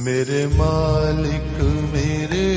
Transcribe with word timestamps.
میرے 0.00 0.46
مالک 0.46 1.60
میرے 1.92 2.49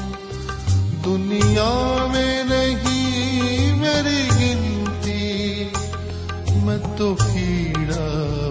دنیا 1.05 2.07
میں 2.13 2.45
نہیں، 2.45 3.79
میری 3.81 4.34
میں 6.65 6.79
تو 6.97 7.15
کیڑا 7.15 8.05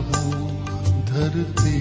ہوں 0.07 0.49
دھرتی 1.07 1.79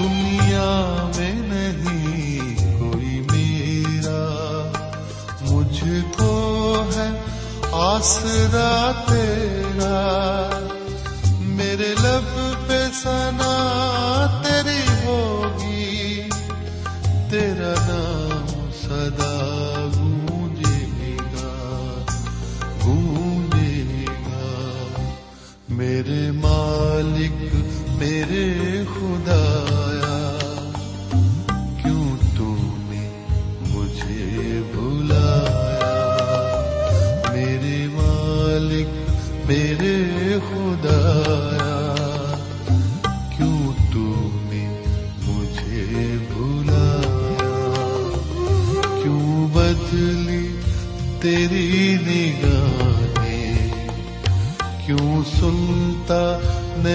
دنیا 0.00 1.10
میں 1.16 1.34
نہیں 1.34 2.56
کوئی 2.78 3.22
میرا۔ 3.32 4.26
مجھ 5.40 5.84
کو 6.16 6.84
ہے 6.96 7.20
آسرا 7.72 8.92
تیرا۔ 9.08 10.69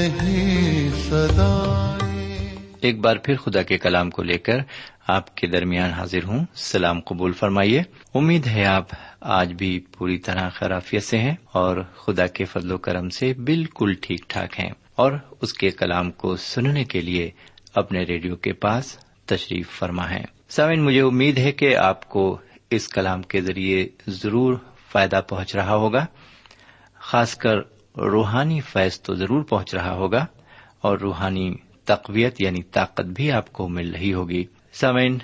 نہیں 0.07 0.89
ایک 2.81 2.99
بار 2.99 3.15
پھر 3.15 3.35
خدا 3.35 3.61
کے 3.61 3.77
کلام 3.77 4.09
کو 4.09 4.23
لے 4.23 4.37
کر 4.37 4.57
آپ 5.07 5.35
کے 5.35 5.47
درمیان 5.47 5.91
حاضر 5.91 6.23
ہوں۔ 6.23 6.45
سلام 6.55 6.99
قبول 6.99 7.31
فرمائیے۔ 7.31 7.83
امید 8.15 8.47
ہے 8.47 8.65
آپ 8.65 8.85
آج 9.19 9.53
بھی 9.53 9.79
پوری 9.79 10.17
طرح 10.17 10.49
خرافیت 10.49 11.03
سے 11.03 11.17
ہیں 11.17 11.35
اور 11.51 11.77
خدا 11.95 12.27
کے 12.27 12.45
فضل 12.45 12.71
و 12.71 12.77
کرم 12.77 13.09
سے 13.09 13.33
بالکل 13.33 13.93
ٹھیک 14.01 14.25
ٹھاک 14.27 14.59
ہیں۔ 14.59 14.69
اور 14.95 15.11
اس 15.41 15.53
کے 15.53 15.69
کلام 15.69 16.11
کو 16.11 16.35
سننے 16.35 16.83
کے 16.83 17.01
لیے 17.01 17.31
اپنے 17.75 18.03
ریڈیو 18.03 18.35
کے 18.35 18.53
پاس 18.53 18.97
تشریف 19.25 19.69
فرما 19.69 20.09
ہے۔ 20.09 20.23
سامن 20.49 20.79
مجھے 20.79 21.01
امید 21.01 21.37
ہے 21.37 21.51
کہ 21.51 21.75
آپ 21.75 22.09
کو 22.09 22.37
اس 22.69 22.87
کلام 22.87 23.21
کے 23.21 23.41
ذریعے 23.41 23.87
ضرور 24.07 24.57
فائدہ 24.91 25.21
پہنچ 25.29 25.55
رہا 25.55 25.75
ہوگا، 25.75 26.05
خاص 26.95 27.35
کر 27.35 27.74
روحانی 27.97 28.61
فیض 28.61 29.01
تو 29.01 29.15
ضرور 29.15 29.43
پہنچ 29.43 29.75
رہا 29.75 29.93
ہوگا 29.93 30.25
اور 30.81 30.97
روحانی 30.97 31.55
تقویت 31.85 32.41
یعنی 32.41 32.63
طاقت 32.63 33.05
بھی 33.05 33.31
آپ 33.31 33.53
کو 33.53 33.69
مل 33.69 33.95
رہی 33.95 34.13
ہوگی۔ 34.13 34.43
سمین 34.73 35.17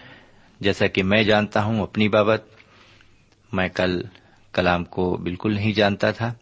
جیسا 0.59 0.87
کہ 0.87 1.03
میں 1.03 1.23
جانتا 1.23 1.63
ہوں 1.63 1.81
اپنی 1.81 2.09
بابت، 2.09 2.45
میں 3.53 3.67
کل 3.67 4.01
کلام 4.53 4.83
کو 4.83 5.17
بالکل 5.17 5.53
نہیں 5.53 5.71
جانتا 5.71 6.11
تھا۔ 6.11 6.33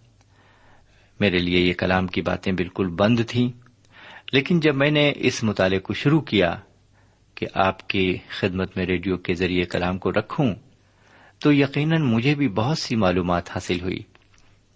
میرے 1.19 1.37
لیے 1.37 1.59
یہ 1.59 1.73
کلام 1.73 2.07
کی 2.07 2.21
باتیں 2.21 2.53
بالکل 2.53 2.87
بند 2.87 3.19
تھیں۔ 3.27 3.49
لیکن 4.31 4.59
جب 4.59 4.75
میں 4.75 4.91
نے 4.91 5.13
اس 5.15 5.43
مطالعے 5.43 5.79
کو 5.79 5.93
شروع 5.93 6.21
کیا 6.21 6.55
کہ 7.35 7.47
آپ 7.53 7.87
کی 7.87 8.17
خدمت 8.29 8.77
میں 8.77 8.85
ریڈیو 8.85 9.17
کے 9.17 9.33
ذریعے 9.33 9.65
کلام 9.65 9.97
کو 9.97 10.11
رکھوں، 10.11 10.55
تو 11.39 11.53
یقیناً 11.53 12.01
مجھے 12.01 12.35
بھی 12.35 12.47
بہت 12.47 12.77
سی 12.77 12.95
معلومات 12.95 13.49
حاصل 13.49 13.81
ہوئی 13.81 13.99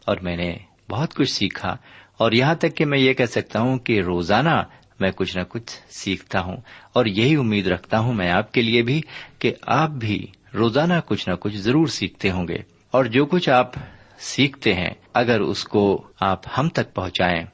اور 0.06 0.18
میں 0.22 0.38
نے 0.38 0.58
بہت 0.90 1.14
کچھ 1.14 1.32
سیکھا 1.32 1.78
اور 2.18 2.32
یہاں 2.32 2.56
تک 2.56 2.76
کہ 2.76 2.86
میں 2.86 3.00
یہ 3.00 3.14
کہہ 3.14 3.26
سکتا 3.26 3.60
ہوں 3.60 3.78
کہ 3.78 4.02
روزانہ 4.02 4.64
میں 5.00 5.12
کچھ 5.16 5.38
نہ 5.38 5.44
کچھ 5.50 5.82
سیکھتا 5.90 6.42
ہوں 6.42 6.58
اور 6.94 7.06
یہی 7.06 7.36
امید 7.36 7.68
رکھتا 7.68 8.00
ہوں 8.00 8.14
میں 8.14 8.32
آپ 8.32 8.54
کے 8.54 8.62
لیے 8.62 8.82
بھی 8.82 9.02
کہ 9.40 9.54
آپ 9.62 9.90
بھی 9.90 10.28
روزانہ 10.54 10.94
کچھ 11.06 11.30
نہ 11.30 11.34
کچھ 11.36 11.56
ضرور 11.56 11.88
سیکھتے 11.88 12.32
ہوں 12.32 12.48
گے 12.48 12.58
اور 12.92 13.06
جو 13.06 13.26
کچھ 13.26 13.50
آپ 13.50 13.72
سیکھتے 14.18 14.74
ہیں 14.74 14.90
اگر 15.14 15.40
اس 15.40 15.64
کو 15.64 16.08
آپ 16.20 16.40
ہم 16.58 16.70
تک 16.70 16.94
پہنچائیں، 16.94 17.46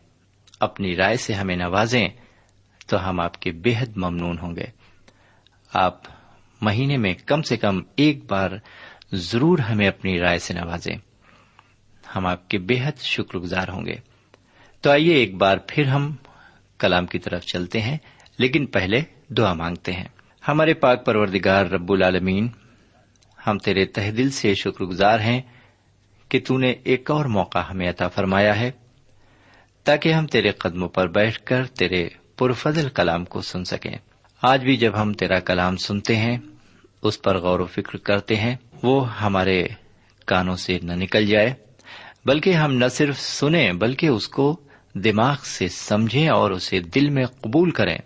اپنی 0.60 0.96
رائے 0.96 1.18
سے 1.18 1.34
ہمیں 1.34 1.56
نوازیں، 1.56 2.10
تو 2.88 3.10
ہم 3.10 3.20
آپ 3.20 3.42
کے 3.42 3.52
بے 3.52 3.74
حد 3.78 3.98
ممنون 3.98 4.40
ہوں 4.40 4.56
گے۔ 4.56 4.66
آپ 5.74 6.02
مہینے 6.62 6.98
میں 6.98 7.14
کم 7.14 7.42
سے 7.42 7.58
کم 7.58 7.82
ایک 7.96 8.32
بار 8.32 8.50
ضرور 9.12 9.60
ہمیں 9.60 9.88
اپنی 9.88 10.20
رائے 10.20 10.40
سے 10.40 10.54
نوازیں۔ 10.54 11.09
ہم 12.16 12.26
آپ 12.26 12.50
کے 12.50 12.58
بے 12.58 12.80
حد 12.84 13.00
شکر 13.02 13.38
گزار 13.38 13.68
ہوں 13.70 13.86
گے۔ 13.86 13.96
تو 14.82 14.92
آئیے 14.92 15.14
ایک 15.14 15.36
بار 15.36 15.58
پھر 15.68 15.86
ہم 15.86 16.16
کلام 16.80 17.06
کی 17.06 17.20
طرف 17.20 17.44
چلتے 17.44 17.82
ہیں، 17.82 17.98
لیکن 18.38 18.66
پہلے 18.66 19.02
دعا 19.30 19.54
مانگتے 19.54 19.92
ہیں۔ 19.92 20.08
ہمارے 20.48 20.74
پاک 20.74 21.06
پروردگار 21.06 21.66
رب 21.66 21.92
العالمین، 21.92 22.48
ہم 23.48 23.58
تیرے 23.58 23.86
تہ 23.86 24.12
دل 24.12 24.30
سے 24.30 24.54
شکر 24.54 24.86
گزار 24.86 25.20
ہیں 25.20 25.42
کہ 26.30 26.40
تو 26.48 26.58
نے 26.58 26.74
ایک 26.84 27.12
اور 27.12 27.26
موقع 27.26 27.58
ہمیں 27.58 27.90
عطا 27.90 28.08
فرمایا 28.08 28.60
ہے، 28.60 28.72
تاکہ 29.84 30.14
ہم 30.14 30.28
تیرے 30.28 30.52
قدموں 30.52 30.90
پر 30.90 31.08
بیٹھ 31.08 31.40
کر 31.44 31.66
تیرے 31.66 32.10
پرفضل 32.38 32.90
کلام 32.90 33.26
کو 33.26 33.42
سن 33.42 33.64
سکیں۔ 33.64 33.96
آج 34.42 34.64
بھی 34.64 34.78
جب 34.78 35.02
ہم 35.02 35.14
تیرا 35.14 35.40
کلام 35.40 35.78
سنتے 35.78 36.16
ہیں، 36.16 36.38
اس 37.02 37.22
پر 37.22 37.38
غور 37.38 37.60
و 37.60 37.66
فکر 37.66 37.98
کرتے 37.98 38.36
ہیں، 38.36 38.56
وہ 38.84 39.22
ہمارے 39.22 39.68
کانوں 40.26 40.56
سے 40.56 40.80
نہ 40.84 40.94
نکل 40.94 41.26
جائے۔ 41.26 41.54
بلکہ 42.30 42.54
ہم 42.54 42.74
نہ 42.74 42.86
صرف 42.88 43.20
سنیں 43.20 43.74
بلکہ 43.74 44.08
اس 44.08 44.28
کو 44.28 44.60
دماغ 44.96 45.36
سے 45.44 45.68
سمجھیں 45.68 46.30
اور 46.30 46.52
اسے 46.52 46.80
دل 46.80 47.10
میں 47.10 47.26
قبول 47.26 47.72
کریں 47.72 47.98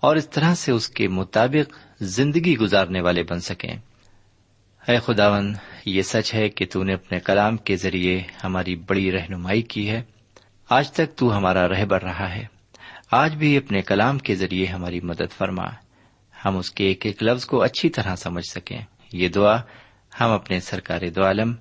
اور 0.00 0.16
اس 0.16 0.30
طرح 0.30 0.54
سے 0.54 0.72
اس 0.72 0.88
کے 0.88 1.08
مطابق 1.08 1.78
زندگی 2.00 2.56
گزارنے 2.56 3.00
والے 3.00 3.22
بن 3.22 3.40
سکیں۔ 3.40 3.74
اے 4.88 4.98
خداون 4.98 5.54
یہ 5.86 6.02
سچ 6.02 6.34
ہے 6.34 6.48
کہ 6.48 6.66
تو 6.72 6.82
نے 6.82 6.94
اپنے 6.94 7.20
کلام 7.20 7.56
کے 7.56 7.76
ذریعے 7.76 8.22
ہماری 8.44 8.76
بڑی 8.76 9.12
رہنمائی 9.12 9.62
کی 9.62 9.90
ہے۔ 9.90 10.02
آج 10.68 10.92
تک 10.92 11.16
تو 11.16 11.36
ہمارا 11.36 11.68
رہبر 11.68 12.02
رہا 12.02 12.34
ہے۔ 12.34 12.44
آج 13.10 13.34
بھی 13.34 13.56
اپنے 13.56 13.82
کلام 13.82 14.18
کے 14.18 14.34
ذریعے 14.34 14.66
ہماری 14.66 15.00
مدد 15.00 15.32
فرما۔ 15.38 15.66
ہم 16.44 16.56
اس 16.56 16.70
کے 16.70 16.84
ایک 16.84 17.06
ایک 17.06 17.22
لفظ 17.22 17.44
کو 17.44 17.62
اچھی 17.62 17.88
طرح 17.88 18.16
سمجھ 18.16 18.46
سکیں۔ 18.46 18.80
یہ 19.12 19.28
دعا 19.28 19.56
ہم 20.20 20.30
اپنے 20.30 20.60
سرکار 20.60 21.00
دو 21.16 21.24
عالم 21.24 21.54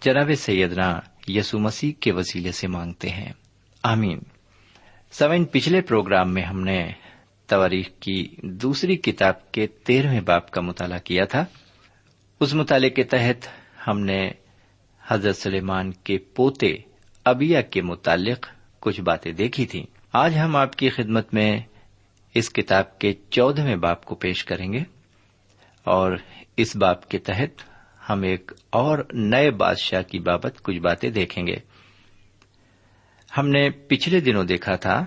جناب 0.00 0.30
سیدنا 0.38 1.00
یسو 1.28 1.58
مسیح 1.58 1.92
کے 2.00 2.12
وسیلے 2.12 2.52
سے 2.52 2.68
مانگتے 2.68 3.08
ہیں۔ 3.08 3.32
آمین۔ 3.82 4.18
سوئن 5.10 5.44
پچھلے 5.44 5.80
پروگرام 5.80 6.34
میں 6.34 6.42
ہم 6.42 6.60
نے 6.60 6.92
تواریخ 7.46 7.88
کی 8.00 8.28
دوسری 8.42 8.96
کتاب 8.96 9.52
کے 9.52 9.66
تیرہویں 9.66 10.20
باپ 10.20 10.50
کا 10.50 10.60
مطالعہ 10.60 10.98
کیا 10.98 11.24
تھا۔ 11.24 11.44
اس 12.40 12.54
مطالعے 12.54 12.90
کے 12.90 13.02
تحت 13.02 13.48
ہم 13.88 14.00
نے 14.00 14.30
حضرت 15.08 15.36
سلیمان 15.36 15.92
کے 15.92 16.18
پوتے 16.18 16.76
ابیا 17.24 17.60
کے 17.60 17.82
متعلق 17.82 18.46
کچھ 18.80 19.00
باتیں 19.00 19.32
دیکھی 19.32 19.66
تھیں۔ 19.66 19.84
آج 20.12 20.38
ہم 20.38 20.56
آپ 20.56 20.76
کی 20.76 20.88
خدمت 20.88 21.34
میں 21.34 21.60
اس 22.34 22.50
کتاب 22.50 22.98
کے 22.98 23.14
چودہویں 23.30 23.76
باپ 23.76 24.04
کو 24.04 24.14
پیش 24.14 24.44
کریں 24.44 24.72
گے 24.72 24.80
اور 25.84 26.16
اس 26.56 26.76
باپ 26.76 27.08
کے 27.08 27.18
تحت 27.18 27.77
ہم 28.08 28.22
ایک 28.22 28.52
اور 28.70 28.98
نئے 29.12 29.50
بادشاہ 29.50 30.02
کی 30.02 30.18
بابت 30.18 30.62
کچھ 30.62 30.78
باتیں 30.78 31.10
دیکھیں 31.10 31.46
گے۔ 31.46 31.56
ہم 33.38 33.48
نے 33.48 33.70
پچھلے 33.70 34.20
دنوں 34.20 34.44
دیکھا 34.44 34.76
تھا 34.76 35.06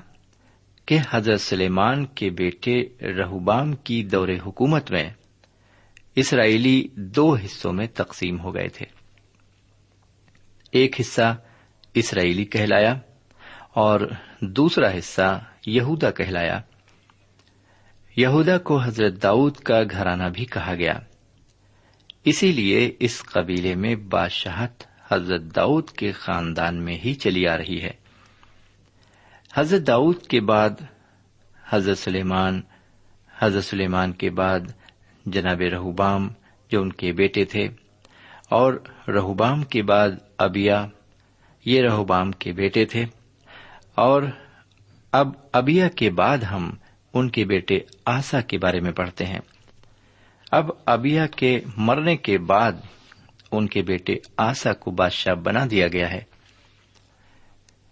کہ 0.85 0.97
حضرت 1.09 1.41
سلیمان 1.41 2.05
کے 2.05 2.29
بیٹے 2.29 2.83
رہوبام 3.01 3.73
کی 3.73 4.03
دور 4.03 4.27
حکومت 4.45 4.91
میں 4.91 5.09
اسرائیلی 6.15 6.87
دو 6.95 7.35
حصوں 7.35 7.73
میں 7.73 7.87
تقسیم 7.93 8.39
ہو 8.39 8.55
گئے 8.55 8.67
تھے۔ 8.67 8.85
ایک 10.71 11.01
حصہ 11.01 11.37
اسرائیلی 11.93 12.45
کہلایا 12.45 12.93
اور 13.69 13.99
دوسرا 14.41 14.97
حصہ 14.97 15.43
یہودا 15.65 16.11
کہلایا۔ 16.11 16.61
یہودا 18.15 18.57
کو 18.57 18.77
حضرت 18.77 19.23
داؤد 19.23 19.55
کا 19.55 19.83
گھرانہ 19.91 20.23
بھی 20.33 20.45
کہا 20.45 20.73
گیا۔ 20.75 20.99
اسی 22.25 22.51
لیے 22.51 22.91
اس 22.99 23.21
قبیلے 23.23 23.73
میں 23.75 23.95
بادشاہت 24.09 24.83
حضرت 25.11 25.41
داؤد 25.55 25.89
کے 25.89 26.11
خاندان 26.11 26.75
میں 26.75 26.97
ہی 26.97 27.13
چلی 27.13 27.47
آ 27.47 27.57
رہی 27.57 27.81
ہے۔ 27.81 27.91
حضرت 29.53 29.87
داؤد 29.87 30.21
کے 30.21 30.41
بعد 30.41 30.81
حضرت 31.69 31.97
سلیمان 31.97 32.61
حضرت 33.39 33.63
سلیمان 33.63 34.11
کے 34.11 34.29
بعد 34.29 34.59
جناب 35.25 35.61
رہوبام 35.61 36.27
جو 36.71 36.81
ان 36.81 36.91
کے 36.93 37.11
بیٹے 37.11 37.45
تھے، 37.45 37.67
اور 38.49 38.73
رہوبام 39.07 39.63
کے 39.63 39.83
بعد 39.83 40.09
ابیا، 40.37 40.85
یہ 41.65 41.81
رہوبام 41.81 42.31
کے 42.31 42.51
بیٹے 42.51 42.85
تھے، 42.85 43.05
اور 43.95 44.23
اب 45.13 45.27
ابیا 45.53 45.87
کے 45.89 46.09
بعد 46.09 46.37
ہم 46.37 46.73
ان 47.13 47.29
کے 47.29 47.45
بیٹے 47.45 47.79
آسا 48.05 48.41
کے 48.41 48.57
بارے 48.57 48.79
میں 48.79 48.91
پڑھتے 48.91 49.25
ہیں۔ 49.25 49.39
اب 50.51 50.69
ابیا 50.85 51.27
کے 51.27 51.61
مرنے 51.77 52.17
کے 52.17 52.37
بعد 52.37 52.71
ان 53.51 53.67
کے 53.67 53.81
بیٹے 53.81 54.15
آسا 54.37 54.73
کو 54.73 54.91
بادشاہ 54.91 55.33
بنا 55.33 55.65
دیا 55.71 55.87
گیا 55.87 56.11
ہے۔ 56.11 56.21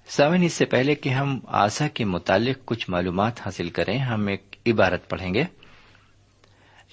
سمن 0.07 0.43
اس 0.43 0.53
سے 0.53 0.65
پہلے 0.65 0.95
کہ 0.95 1.09
ہم 1.09 1.39
آسا 1.47 1.87
کے 1.87 2.05
متعلق 2.05 2.65
کچھ 2.65 2.89
معلومات 2.89 3.41
حاصل 3.41 3.69
کریں، 3.69 3.97
ہم 3.97 4.27
ایک 4.27 4.55
عبارت 4.65 5.09
پڑھیں 5.09 5.33
گے۔ 5.33 5.43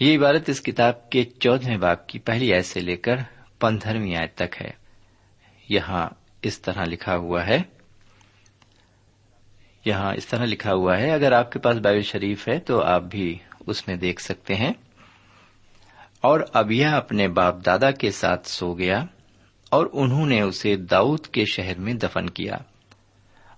یہ 0.01 0.19
عبارت 0.19 0.49
اس 0.49 0.63
کتاب 0.63 1.11
کے 1.11 1.25
چودہویں 1.25 1.77
باپ 1.77 2.07
کی 2.07 2.19
پہلی 2.19 2.55
آیت 2.55 2.67
سے 2.67 2.81
لے 2.81 2.97
کر 2.97 3.17
پندرہویں 3.61 4.17
آیت 4.17 4.35
تک 4.35 4.63
ہے۔ 4.63 4.71
یہاں 5.69 6.09
اس 6.43 6.61
طرح 6.61 6.85
لکھا 6.85 7.17
ہوا 7.17 7.47
ہے۔ 7.47 7.63
یہاں 9.85 10.15
اس 10.15 10.27
طرح 10.27 10.45
لکھا 10.45 10.73
ہوا 10.73 10.99
ہے، 10.99 11.11
اگر 11.11 11.33
آپ 11.33 11.53
کے 11.53 11.59
پاس 11.59 11.77
بائبل 11.77 12.03
شریف 12.03 12.49
ہے 12.49 12.59
تو 12.59 12.83
آپ 12.83 13.03
بھی 13.03 13.39
اس 13.67 13.89
میں 13.89 13.97
دیکھ 13.97 14.23
سکتے 14.23 14.55
ہیں۔ 14.55 14.73
اور 16.21 16.41
ابیا 16.53 16.97
اپنے 16.97 17.29
باپ 17.29 17.67
دادا 17.67 17.91
کے 17.91 18.11
ساتھ 18.11 18.49
سو 18.49 18.75
گیا 18.75 19.05
اور 19.71 19.87
انہوں 19.93 20.27
نے 20.27 20.41
اسے 20.41 20.77
داؤد 20.77 21.27
کے 21.27 21.45
شہر 21.45 21.79
میں 21.79 21.95
دفن 21.95 22.31
کیا 22.31 22.55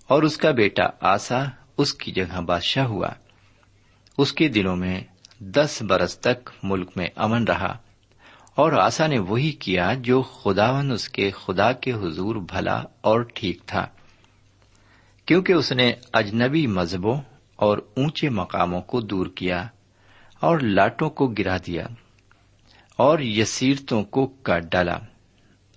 اور 0.07 0.23
اس 0.23 0.37
کا 0.37 0.51
بیٹا 0.51 0.85
آسا 1.01 1.45
اس 1.79 1.95
کی 1.95 2.13
جگہ 2.13 2.41
بادشاہ 2.41 2.85
ہوا۔ 2.85 3.09
اس 4.19 4.33
کے 4.33 4.49
دنوں 4.49 4.77
میں 4.77 5.01
دس 5.41 5.83
برس 5.89 6.19
تک 6.19 6.51
ملک 6.63 6.91
میں 6.97 7.07
امن 7.17 7.45
رہا 7.45 7.77
اور 8.55 8.73
آسا 8.73 9.07
نے 9.07 9.19
وہی 9.19 9.53
کیا 9.53 9.93
جو 10.01 10.23
خداون 10.23 10.91
اس 10.91 11.09
کے 11.09 11.31
خدا 11.31 11.73
کے 11.73 11.93
حضور 11.93 12.37
بھلا 12.37 12.83
اور 13.01 13.21
ٹھیک 13.35 13.67
تھا۔ 13.67 13.87
کیونکہ 15.27 15.53
اس 15.53 15.73
نے 15.73 15.93
اجنبی 16.13 16.67
مذہبوں 16.67 17.21
اور 17.57 17.79
اونچے 17.79 18.29
مقاموں 18.29 18.81
کو 18.81 19.01
دور 19.01 19.27
کیا 19.27 19.67
اور 20.41 20.59
لاٹوں 20.59 21.11
کو 21.11 21.27
گرا 21.27 21.57
دیا۔ 21.67 21.87
اور 22.99 23.19
یسیرتوں 23.19 24.05
کو 24.05 24.27
کاٹ 24.27 24.63
ڈالا 24.63 24.99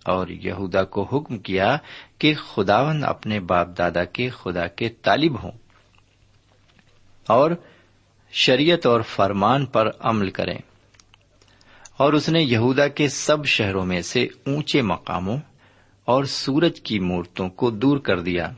اور 0.05 0.27
یہودا 0.27 0.83
کو 0.83 1.03
حکم 1.03 1.37
کیا 1.37 1.77
کہ 2.17 2.33
خداون 2.33 3.03
اپنے 3.03 3.39
باپ 3.39 3.67
دادا 3.77 4.03
کے 4.03 4.29
خدا 4.29 4.67
کے 4.67 4.89
طالب 4.89 5.43
ہوں 5.43 5.51
اور 7.27 7.51
شریعت 8.31 8.85
اور 8.85 9.01
فرمان 9.01 9.65
پر 9.65 9.89
عمل 9.99 10.29
کریں۔ 10.29 10.57
اور 11.97 12.13
اس 12.13 12.29
نے 12.29 12.41
یہودا 12.41 12.87
کے 12.87 13.07
سب 13.09 13.45
شہروں 13.45 13.85
میں 13.85 14.01
سے 14.01 14.23
اونچے 14.23 14.81
مقاموں 14.81 15.37
اور 16.05 16.23
سورج 16.23 16.81
کی 16.81 16.99
مورتوں 16.99 17.49
کو 17.49 17.69
دور 17.69 17.97
کر 17.97 18.19
دیا 18.19 18.51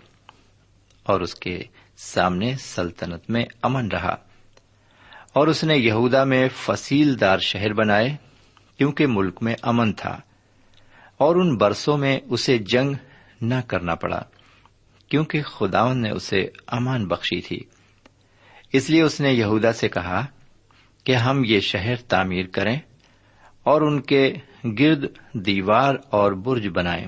اور 1.04 1.22
اس 1.22 1.36
کے 1.36 1.64
سامنے 1.98 2.58
سلطنت 2.58 3.30
میں 3.30 3.46
امن 3.62 3.88
رہا 3.88 4.16
اور 5.34 5.48
اس 5.48 5.64
نے 5.64 5.78
یہودا 5.78 6.24
میں 6.24 6.50
فصیل 6.56 7.20
دار 7.20 7.38
شہر 7.40 7.74
بنائے۔ 7.74 8.33
کیونکہ 8.84 9.08
ملک 9.08 9.44
میں 9.44 9.56
امن 9.62 9.94
تھا 9.94 10.22
اور 11.18 11.36
ان 11.36 11.58
برسوں 11.58 11.98
میں 11.98 12.20
اسے 12.30 12.58
جنگ 12.58 12.94
نہ 13.42 13.56
کرنا 13.68 13.96
پڑا 13.96 14.22
کیونکہ 15.10 15.42
خداون 15.42 16.02
نے 16.02 16.10
اسے 16.10 16.48
امان 16.68 17.08
بخشی 17.08 17.42
تھی۔ 17.42 17.60
اس 18.74 18.90
لیے 18.90 19.02
اس 19.02 19.22
نے 19.22 19.34
یہودا 19.34 19.74
سے 19.74 19.90
کہا 19.90 20.26
کہ 21.04 21.16
ہم 21.16 21.42
یہ 21.46 21.60
شہر 21.60 21.96
تعمیر 21.96 22.46
کریں 22.48 22.80
اور 23.64 23.82
ان 23.82 24.02
کے 24.02 24.34
گرد 24.80 25.06
دیوار 25.34 25.96
اور 26.10 26.32
برج 26.32 26.68
بنائیں 26.68 27.08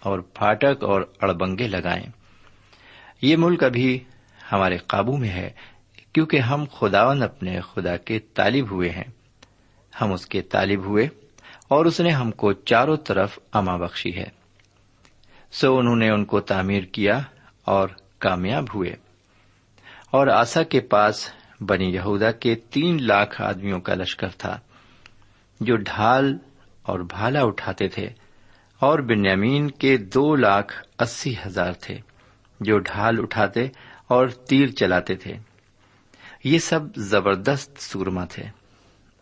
اور 0.00 0.18
پھاٹک 0.18 0.84
اور 0.84 1.02
اڑبنگے 1.20 1.68
لگائیں۔ 1.68 2.06
یہ 3.22 3.36
ملک 3.36 3.64
ابھی 3.64 4.00
ہمارے 4.52 4.76
قابو 4.76 5.16
میں 5.16 5.28
ہے 5.28 5.50
کیونکہ 6.12 6.36
ہم 6.36 6.64
خداون 6.72 7.22
اپنے 7.22 7.60
خدا 7.60 7.96
کے 7.96 8.18
طالب 8.18 8.70
ہوئے 8.70 8.90
ہیں۔ 8.90 9.17
ہم 10.00 10.12
اس 10.12 10.26
کے 10.26 10.42
طالب 10.42 10.84
ہوئے 10.84 11.08
اور 11.68 11.84
اس 11.84 12.00
نے 12.00 12.10
ہم 12.10 12.30
کو 12.30 12.52
چاروں 12.52 12.96
طرف 12.96 13.38
اما 13.52 13.76
بخشی 13.76 14.16
ہے۔ 14.16 14.26
سو 15.52 15.78
انہوں 15.78 15.96
نے 15.96 16.10
ان 16.10 16.24
کو 16.24 16.40
تعمیر 16.40 16.82
کیا 16.82 17.20
اور 17.64 17.88
کامیاب 18.18 18.64
ہوئے۔ 18.74 18.96
اور 20.10 20.26
آسا 20.26 20.62
کے 20.62 20.80
پاس 20.80 21.30
بنی 21.60 21.94
یہودا 21.94 22.32
کے 22.32 22.54
تین 22.54 22.96
لاکھ 23.00 23.42
آدمیوں 23.42 23.80
کا 23.80 23.94
لشکر 23.94 24.28
تھا 24.28 24.60
جو 25.60 25.76
ڈھال 25.76 26.38
اور 26.82 27.00
بھالا 27.00 27.40
اٹھاتے 27.42 27.88
تھے 27.88 28.08
اور 28.78 28.98
بنیامین 28.98 29.70
کے 29.70 29.96
دو 29.96 30.36
لاکھ 30.36 30.86
اسی 30.98 31.34
ہزار 31.46 31.72
تھے 31.72 31.98
جو 32.60 32.78
ڈھال 32.78 33.16
اٹھاتے 33.18 33.66
اور 34.08 34.28
تیر 34.28 34.66
چلاتے 34.66 35.14
تھے۔ 35.14 35.32
یہ 36.44 36.58
سب 36.58 36.80
زبردست 36.96 37.78
سورما 37.78 38.24
تھے۔ 38.24 38.57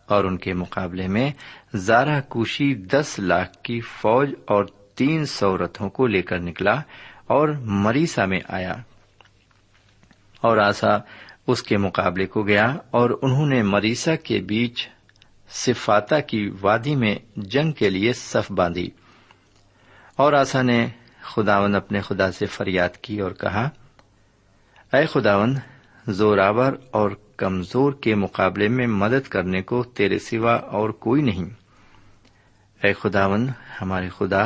اور 0.07 0.23
ان 0.23 0.37
کے 0.37 0.53
مقابلے 0.53 1.07
میں 1.07 1.31
زارا 1.75 2.21
کوشی 2.21 2.75
دس 2.75 3.19
لاکھ 3.19 3.57
کی 3.63 3.81
فوج 3.81 4.33
اور 4.45 4.65
تین 4.95 5.25
سو 5.25 5.57
رتھوں 5.57 5.89
کو 5.89 6.07
لے 6.07 6.21
کر 6.21 6.39
نکلا 6.39 6.81
اور 7.27 7.49
مریسا 7.61 8.25
میں 8.25 8.39
آیا۔ 8.49 8.73
اور 10.41 10.57
آسا 10.57 10.97
اس 11.47 11.63
کے 11.63 11.77
مقابلے 11.77 12.25
کو 12.25 12.43
گیا 12.43 12.75
اور 12.91 13.09
انہوں 13.21 13.45
نے 13.45 13.63
مریسا 13.63 14.15
کے 14.15 14.39
بیچ 14.39 14.89
صفاتا 15.49 16.19
کی 16.19 16.51
وادی 16.61 16.95
میں 16.95 17.15
جنگ 17.35 17.71
کے 17.71 17.89
لیے 17.89 18.13
صف 18.13 18.51
باندھی۔ 18.51 18.89
اور 20.15 20.33
آسا 20.33 20.61
نے 20.61 20.87
خداون 21.21 21.75
اپنے 21.75 22.01
خدا 22.01 22.31
سے 22.31 22.45
فریاد 22.45 22.97
کی 22.97 23.19
اور 23.19 23.31
کہا، 23.31 23.69
اے 24.93 25.05
خداون 25.05 25.55
زوراور 26.07 26.73
اور 26.91 27.11
کمزور 27.37 27.93
کے 27.93 28.15
مقابلے 28.15 28.67
میں 28.67 28.87
مدد 28.87 29.27
کرنے 29.27 29.61
کو 29.61 29.83
تیرے 29.83 30.19
سوا 30.19 30.53
اور 30.53 30.89
کوئی 30.89 31.21
نہیں۔ 31.21 31.45
اے 32.83 32.93
خداون 32.93 33.49
ہمارے 33.81 34.09
خدا، 34.09 34.45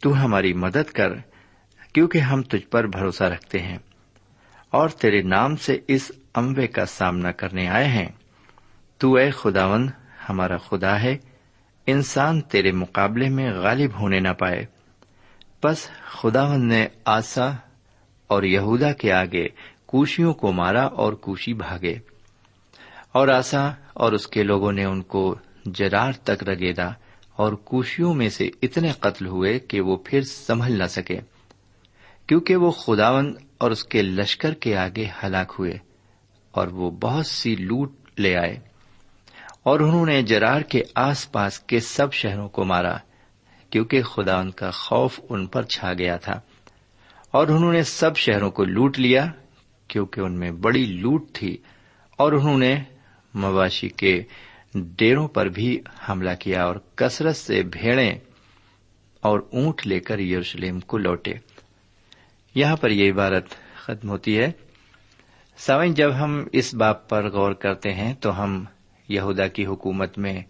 تو 0.00 0.24
ہماری 0.24 0.52
مدد 0.52 0.90
کر، 0.90 1.08
کیونکہ 1.92 2.18
ہم 2.18 2.42
تجھ 2.42 2.66
پر 2.66 2.86
بھروسہ 2.86 3.24
رکھتے 3.24 3.58
ہیں 3.58 3.78
اور 4.70 4.88
تیرے 4.88 5.22
نام 5.22 5.56
سے 5.56 5.78
اس 5.88 6.12
امبے 6.34 6.66
کا 6.66 6.86
سامنا 6.86 7.32
کرنے 7.32 7.68
آئے 7.68 7.86
ہیں۔ 7.86 8.08
تو 8.98 9.14
اے 9.14 9.30
خداون 9.30 9.88
ہمارا 10.28 10.56
خدا 10.56 11.02
ہے، 11.02 11.16
انسان 11.86 12.40
تیرے 12.40 12.72
مقابلے 12.72 13.28
میں 13.28 13.52
غالب 13.52 13.90
ہونے 14.00 14.20
نہ 14.20 14.32
پائے۔ 14.38 14.66
بس 15.64 15.90
خداون 16.04 16.68
نے 16.68 16.86
آسا 17.04 17.50
اور 18.26 18.42
یہودا 18.42 18.92
کے 18.92 19.12
آگے 19.12 19.48
کوشیوں 19.88 20.34
کو 20.34 20.52
مارا 20.52 20.84
اور 20.84 21.12
کوشی 21.12 21.52
بھاگے۔ 21.54 21.94
اور 23.12 23.28
آسا 23.28 23.70
اور 23.94 24.12
اس 24.12 24.26
کے 24.26 24.42
لوگوں 24.42 24.72
نے 24.72 24.84
ان 24.84 25.02
کو 25.02 25.34
جرار 25.66 26.12
تک 26.12 26.44
رگیدا 26.44 26.88
اور 27.36 27.52
کوشیوں 27.52 28.14
میں 28.14 28.28
سے 28.28 28.50
اتنے 28.62 28.92
قتل 28.92 29.26
ہوئے 29.26 29.58
کہ 29.58 29.80
وہ 29.80 29.96
پھر 30.04 30.22
سنبھل 30.22 30.78
نہ 30.78 30.84
سکے۔ 30.84 31.20
کیونکہ 32.26 32.56
وہ 32.56 32.70
خداون 32.70 33.34
اور 33.58 33.70
اس 33.70 33.84
کے 33.84 34.02
لشکر 34.02 34.54
کے 34.54 34.76
آگے 34.76 35.06
ہلاک 35.22 35.52
ہوئے 35.58 35.78
اور 36.50 36.68
وہ 36.68 36.90
بہت 36.90 37.26
سی 37.26 37.56
لوٹ 37.56 37.92
لے 38.18 38.36
آئے۔ 38.36 38.60
اور 39.62 39.80
انہوں 39.80 40.06
نے 40.06 40.22
جرار 40.22 40.60
کے 40.60 40.82
آس 40.94 41.32
پاس 41.32 41.60
کے 41.60 41.80
سب 41.80 42.12
شہروں 42.12 42.48
کو 42.48 42.64
مارا، 42.64 42.96
کیونکہ 43.70 44.02
خدا 44.02 44.38
ان 44.38 44.50
کا 44.50 44.70
خوف 44.70 45.20
ان 45.28 45.46
پر 45.46 45.62
چھا 45.62 45.92
گیا 45.92 46.16
تھا۔ 46.16 46.40
اور 47.30 47.48
انہوں 47.48 47.72
نے 47.72 47.82
سب 47.82 48.16
شہروں 48.16 48.50
کو 48.50 48.64
لوٹ 48.64 48.98
لیا 48.98 49.26
کیونکہ 49.88 50.20
ان 50.20 50.32
میں 50.32 50.50
بڑی 50.50 50.84
لوٹ 50.84 51.24
تھی 51.32 51.56
اور 52.16 52.32
انہوں 52.32 52.58
نے 52.58 52.76
مواشی 53.34 53.88
کے 53.88 54.22
ڈیروں 54.74 55.28
پر 55.28 55.46
بھی 55.46 55.80
حملہ 56.08 56.30
کیا 56.40 56.64
اور 56.64 56.76
کثرت 56.94 57.36
سے 57.36 57.62
بھیڑیں 57.62 58.18
اور 59.20 59.40
اونٹ 59.52 59.86
لے 59.86 60.00
کر 60.00 60.18
یروشلم 60.18 60.80
کو 60.80 60.98
لوٹے۔ 60.98 61.32
یہاں 62.54 62.76
پر 62.76 62.90
یہ 62.90 63.12
عبارت 63.12 63.46
ختم 63.76 64.08
ہوتی 64.08 64.38
ہے۔ 64.38 64.52
سوئن 65.56 65.94
جب 65.94 66.10
ہم 66.20 66.44
اس 66.52 66.74
باپ 66.74 67.08
پر 67.08 67.30
غور 67.30 67.52
کرتے 67.52 67.92
ہیں 67.92 68.14
تو 68.14 68.42
ہم 68.42 68.64
یہودا 69.08 69.46
کی 69.46 69.66
حکومت 69.66 70.18
میں 70.18 70.42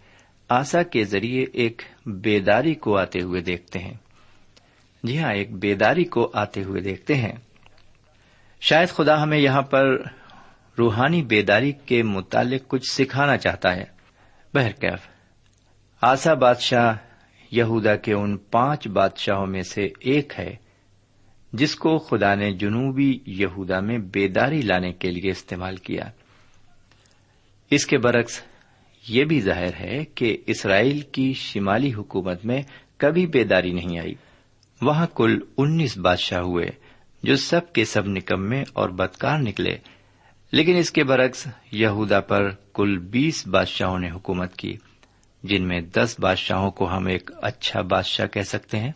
آسا 0.49 0.83
کے 0.83 1.03
ذریعے 1.03 1.45
ایک 1.53 1.81
بیداری 2.05 2.73
کو 2.73 2.97
آتے 2.97 3.21
ہوئے 3.21 3.41
دیکھتے 3.41 3.79
ہیں۔ 3.79 3.93
جی 5.03 5.19
ہاں 5.19 5.33
ایک 5.33 5.55
بیداری 5.55 6.03
کو 6.03 6.31
آتے 6.33 6.63
ہوئے 6.63 6.81
دیکھتے 6.81 7.15
ہیں۔ 7.15 7.33
شاید 8.59 8.89
خدا 8.89 9.23
ہمیں 9.23 9.37
یہاں 9.37 9.61
پر 9.61 9.85
روحانی 10.77 11.21
بیداری 11.21 11.71
کے 11.71 12.03
متعلق 12.03 12.67
کچھ 12.67 12.91
سکھانا 12.91 13.37
چاہتا 13.37 13.75
ہے۔ 13.75 13.85
بہرکیف 14.53 14.99
آسا 16.01 16.33
بادشاہ 16.33 16.95
یہودا 17.51 17.95
کے 17.95 18.13
ان 18.13 18.37
پانچ 18.37 18.87
بادشاہوں 18.87 19.47
میں 19.47 19.61
سے 19.61 19.87
ایک 19.99 20.33
ہے، 20.39 20.55
جس 21.53 21.75
کو 21.75 21.97
خدا 21.97 22.35
نے 22.35 22.51
جنوبی 22.51 23.19
یہودا 23.25 23.79
میں 23.79 23.97
بیداری 23.97 24.61
لانے 24.61 24.93
کے 24.93 25.11
لیے 25.11 25.31
استعمال 25.31 25.75
کیا۔ 25.75 26.03
اس 27.71 27.85
کے 27.85 27.97
برعکس 27.97 28.41
یہ 29.07 29.23
بھی 29.23 29.41
ظاہر 29.41 29.73
ہے 29.79 30.05
کہ 30.15 30.37
اسرائیل 30.47 30.99
کی 30.99 31.33
شمالی 31.33 31.93
حکومت 31.93 32.45
میں 32.45 32.61
کبھی 32.97 33.27
بیداری 33.27 33.73
نہیں 33.73 33.99
آئی۔ 33.99 34.13
وہاں 34.81 35.07
کل 35.15 35.39
انیس 35.57 35.97
بادشاہ 35.97 36.39
ہوئے۔ 36.39 36.88
جو 37.23 37.35
سب 37.35 37.73
کے 37.73 37.85
سب 37.85 38.07
نکمے 38.07 38.63
اور 38.73 38.89
بدکار 38.89 39.39
نکلے، 39.39 39.77
لیکن 40.51 40.75
اس 40.75 40.91
کے 40.91 41.03
برعکس 41.03 41.47
یہودا 41.71 42.19
پر 42.19 42.49
کل 42.73 42.97
بیس 42.97 43.47
بادشاہوں 43.47 43.99
نے 43.99 44.11
حکومت 44.11 44.55
کی، 44.55 44.77
جن 45.43 45.67
میں 45.67 45.81
دس 45.81 46.15
بادشاہوں 46.19 46.71
کو 46.71 46.89
ہم 46.89 47.05
ایک 47.05 47.31
اچھا 47.41 47.81
بادشاہ 47.81 48.27
کہہ 48.27 48.41
سکتے 48.41 48.79
ہیں۔ 48.79 48.91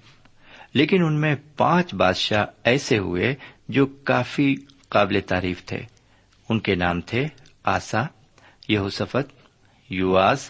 لیکن 0.74 1.04
ان 1.04 1.22
میں 1.22 1.36
پانچ 1.58 1.94
بادشاہ 1.94 2.46
ایسے 2.64 2.98
ہوئے 2.98 3.36
جو 3.70 3.86
کافی 3.86 4.56
قابل 4.90 5.20
تعریف 5.28 5.66
تھے۔ 5.66 5.80
ان 6.50 6.60
کے 6.60 6.76
نام 6.76 7.02
تھے 7.02 7.26
آسا، 7.64 8.04
یہوسفت، 8.70 9.34
یواز 9.90 10.50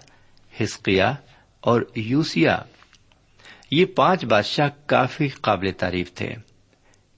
ہسکیا 0.61 1.15
اور 1.59 1.81
یوسیا 1.95 2.59
یہ 3.71 3.85
پانچ 3.85 4.25
بادشاہ 4.25 4.69
کافی 4.85 5.27
قابل 5.27 5.71
تعریف 5.77 6.13
تھے۔ 6.13 6.35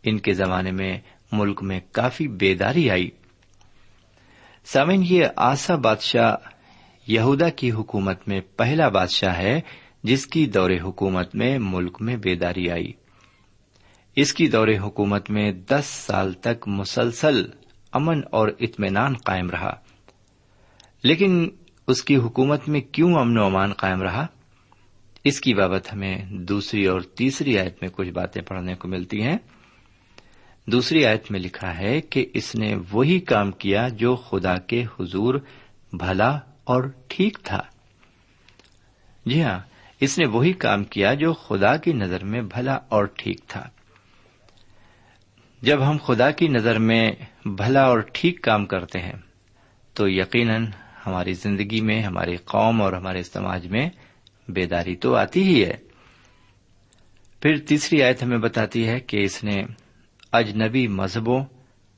ان 0.06 0.18
کے 0.18 0.34
زمانے 0.34 0.72
میں 0.72 1.00
ملک 1.32 1.64
میں 1.64 1.80
کافی 1.92 2.28
بیداری 2.28 2.90
آئی۔ 2.90 3.10
سامن 4.66 5.04
یہ 5.10 5.26
آسا 5.36 5.76
بادشاہ 5.76 6.36
یہودا 7.08 7.50
کی 7.50 7.72
حکومت 7.72 8.28
میں 8.28 8.42
پہلا 8.58 8.88
بادشاہ 8.88 9.38
ہے، 9.38 9.62
جس 10.04 10.28
کی 10.28 10.46
دور 10.46 10.70
حکومت 10.82 11.36
میں 11.36 11.60
ملک 11.60 12.02
میں 12.02 12.16
بیداری 12.16 12.72
آئی۔ 12.72 12.92
اس 14.16 14.34
کی 14.34 14.48
دور 14.48 14.68
حکومت 14.80 15.30
میں 15.30 15.52
دس 15.52 15.86
سال 15.86 16.34
تک 16.34 16.68
مسلسل 16.68 17.46
امن 17.92 18.22
اور 18.32 18.48
اطمینان 18.60 19.14
قائم 19.14 19.50
رہا۔ 19.50 19.74
لیکن 21.04 21.50
اس 21.88 22.04
کی 22.04 22.16
حکومت 22.16 22.70
میں 22.70 22.82
کیوں 22.82 23.14
امن 23.14 23.38
و 23.38 23.44
امان 23.44 23.74
قائم 23.74 24.02
رہا؟ 24.02 24.28
اس 25.24 25.42
کی 25.42 25.54
بابت 25.54 25.94
ہمیں 25.94 26.26
دوسری 26.30 26.86
اور 26.86 27.02
تیسری 27.02 27.60
آیت 27.60 27.78
میں 27.82 27.90
کچھ 27.92 28.10
باتیں 28.10 28.42
پڑھنے 28.42 28.76
کو 28.76 28.88
ملتی 28.88 29.22
ہیں۔ 29.22 29.38
دوسری 30.68 31.06
آیت 31.06 31.32
میں 31.32 31.40
لکھا 31.40 31.78
ہے 31.78 32.02
کہ 32.02 32.26
اس 32.34 32.56
نے 32.56 32.76
وہی 32.92 33.20
کام 33.20 33.52
کیا 33.52 33.88
جو 33.88 34.16
خدا 34.16 34.58
کے 34.58 34.86
حضور 35.00 35.36
بھلا 35.94 36.40
اور 36.64 36.84
ٹھیک 37.08 37.38
تھا۔ 37.44 37.62
جی 39.26 39.44
ہاں 39.44 39.60
اس 40.00 40.20
نے 40.20 40.28
وہی 40.28 40.54
کام 40.54 40.84
کیا 40.84 41.14
جو 41.14 41.34
خدا 41.34 41.78
کی 41.78 41.94
نظر 41.94 42.24
میں 42.24 42.42
بھلا 42.42 42.80
اور 42.90 43.06
ٹھیک 43.06 43.40
تھا۔ 43.48 43.70
جب 45.62 45.90
ہم 45.90 45.98
خدا 45.98 46.32
کی 46.32 46.48
نظر 46.48 46.80
میں 46.80 47.12
بھلا 47.46 47.82
اور 47.82 48.00
ٹھیک 48.00 48.42
کام 48.42 48.66
کرتے 48.66 49.00
ہیں، 49.00 49.16
تو 49.94 50.10
یقیناً 50.10 50.66
ہماری 51.06 51.34
زندگی 51.34 51.82
میں، 51.82 52.02
ہماری 52.02 52.36
قوم 52.36 52.82
اور 52.82 52.94
ہمارے 52.94 53.24
سماج 53.24 53.68
میں 53.68 53.90
بیداری 54.48 54.96
تو 54.96 55.16
آتی 55.16 55.44
ہی 55.44 55.66
ہے۔ 55.66 55.78
پھر 57.42 57.58
تیسری 57.58 58.04
آیت 58.04 58.24
ہمیں 58.24 58.38
بتاتی 58.38 58.88
ہے 58.88 59.00
کہ 59.00 59.24
اس 59.24 59.44
نے 59.44 59.64
اجنبی 60.32 60.88
مذہبوں 60.88 61.46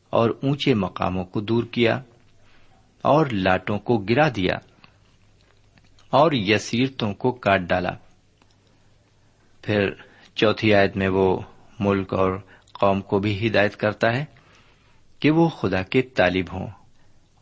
اور 0.10 0.30
اونچے 0.30 0.74
مقاموں 0.74 1.26
کو 1.26 1.42
دور 1.42 1.64
کیا 1.64 2.02
اور 3.02 3.26
لاٹوں 3.26 3.80
کو 3.80 3.98
گرا 3.98 4.30
دیا 4.36 4.56
اور 6.10 6.32
یسیرتوں 6.32 7.14
کو 7.14 7.32
کاٹ 7.32 7.60
ڈالا۔ 7.60 7.90
پھر 9.62 9.90
چوتھی 10.36 10.74
آیت 10.74 10.98
میں 10.98 11.08
وہ 11.08 11.40
ملک 11.80 12.14
اور 12.14 12.40
قوم 12.72 13.02
کو 13.02 13.20
بھی 13.20 13.48
ہدایت 13.48 13.76
کرتا 13.76 14.16
ہے 14.16 14.26
کہ 15.20 15.32
وہ 15.32 15.50
خدا 15.50 15.82
کے 15.82 16.02
طالب 16.02 16.46
ہوں 16.54 16.68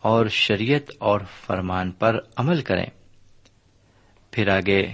اور 0.01 0.25
شریعت 0.25 0.92
اور 1.00 1.20
فرمان 1.46 1.92
پر 1.92 2.20
عمل 2.36 2.62
کریں۔ 2.62 2.86
پھر 4.32 4.48
آگے 4.48 4.94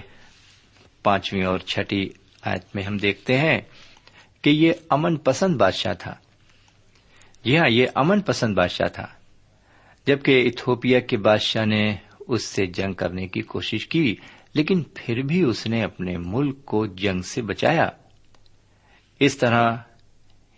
پانچویں 1.02 1.44
اور 1.44 1.58
چھٹی 1.58 2.08
آیت 2.42 2.64
میں 2.74 2.82
ہم 2.82 2.96
دیکھتے 2.96 3.38
ہیں 3.38 3.60
کہ 4.42 4.50
یہ 4.50 4.72
امن 4.90 5.16
پسند 5.16 5.56
بادشاہ 5.56 5.94
تھا۔ 5.94 6.14
جی 7.44 7.58
ہاں 7.58 7.68
یہ 7.68 7.86
امن 7.94 8.20
پسند 8.20 8.54
بادشاہ 8.54 8.88
تھا، 8.88 9.06
جبکہ 10.06 10.46
اتھوپیا 10.46 11.00
کے 11.00 11.16
بادشاہ 11.16 11.64
نے 11.64 11.94
اس 12.28 12.44
سے 12.44 12.66
جنگ 12.66 12.92
کرنے 12.92 13.28
کی 13.28 13.40
کوشش 13.40 13.86
کی، 13.86 14.16
لیکن 14.54 14.82
پھر 14.94 15.22
بھی 15.22 15.42
اس 15.42 15.66
نے 15.66 15.82
اپنے 15.82 16.16
ملک 16.18 16.64
کو 16.64 16.86
جنگ 16.86 17.22
سے 17.22 17.42
بچایا۔ 17.42 17.88
اس 19.20 19.38
طرح 19.38 19.76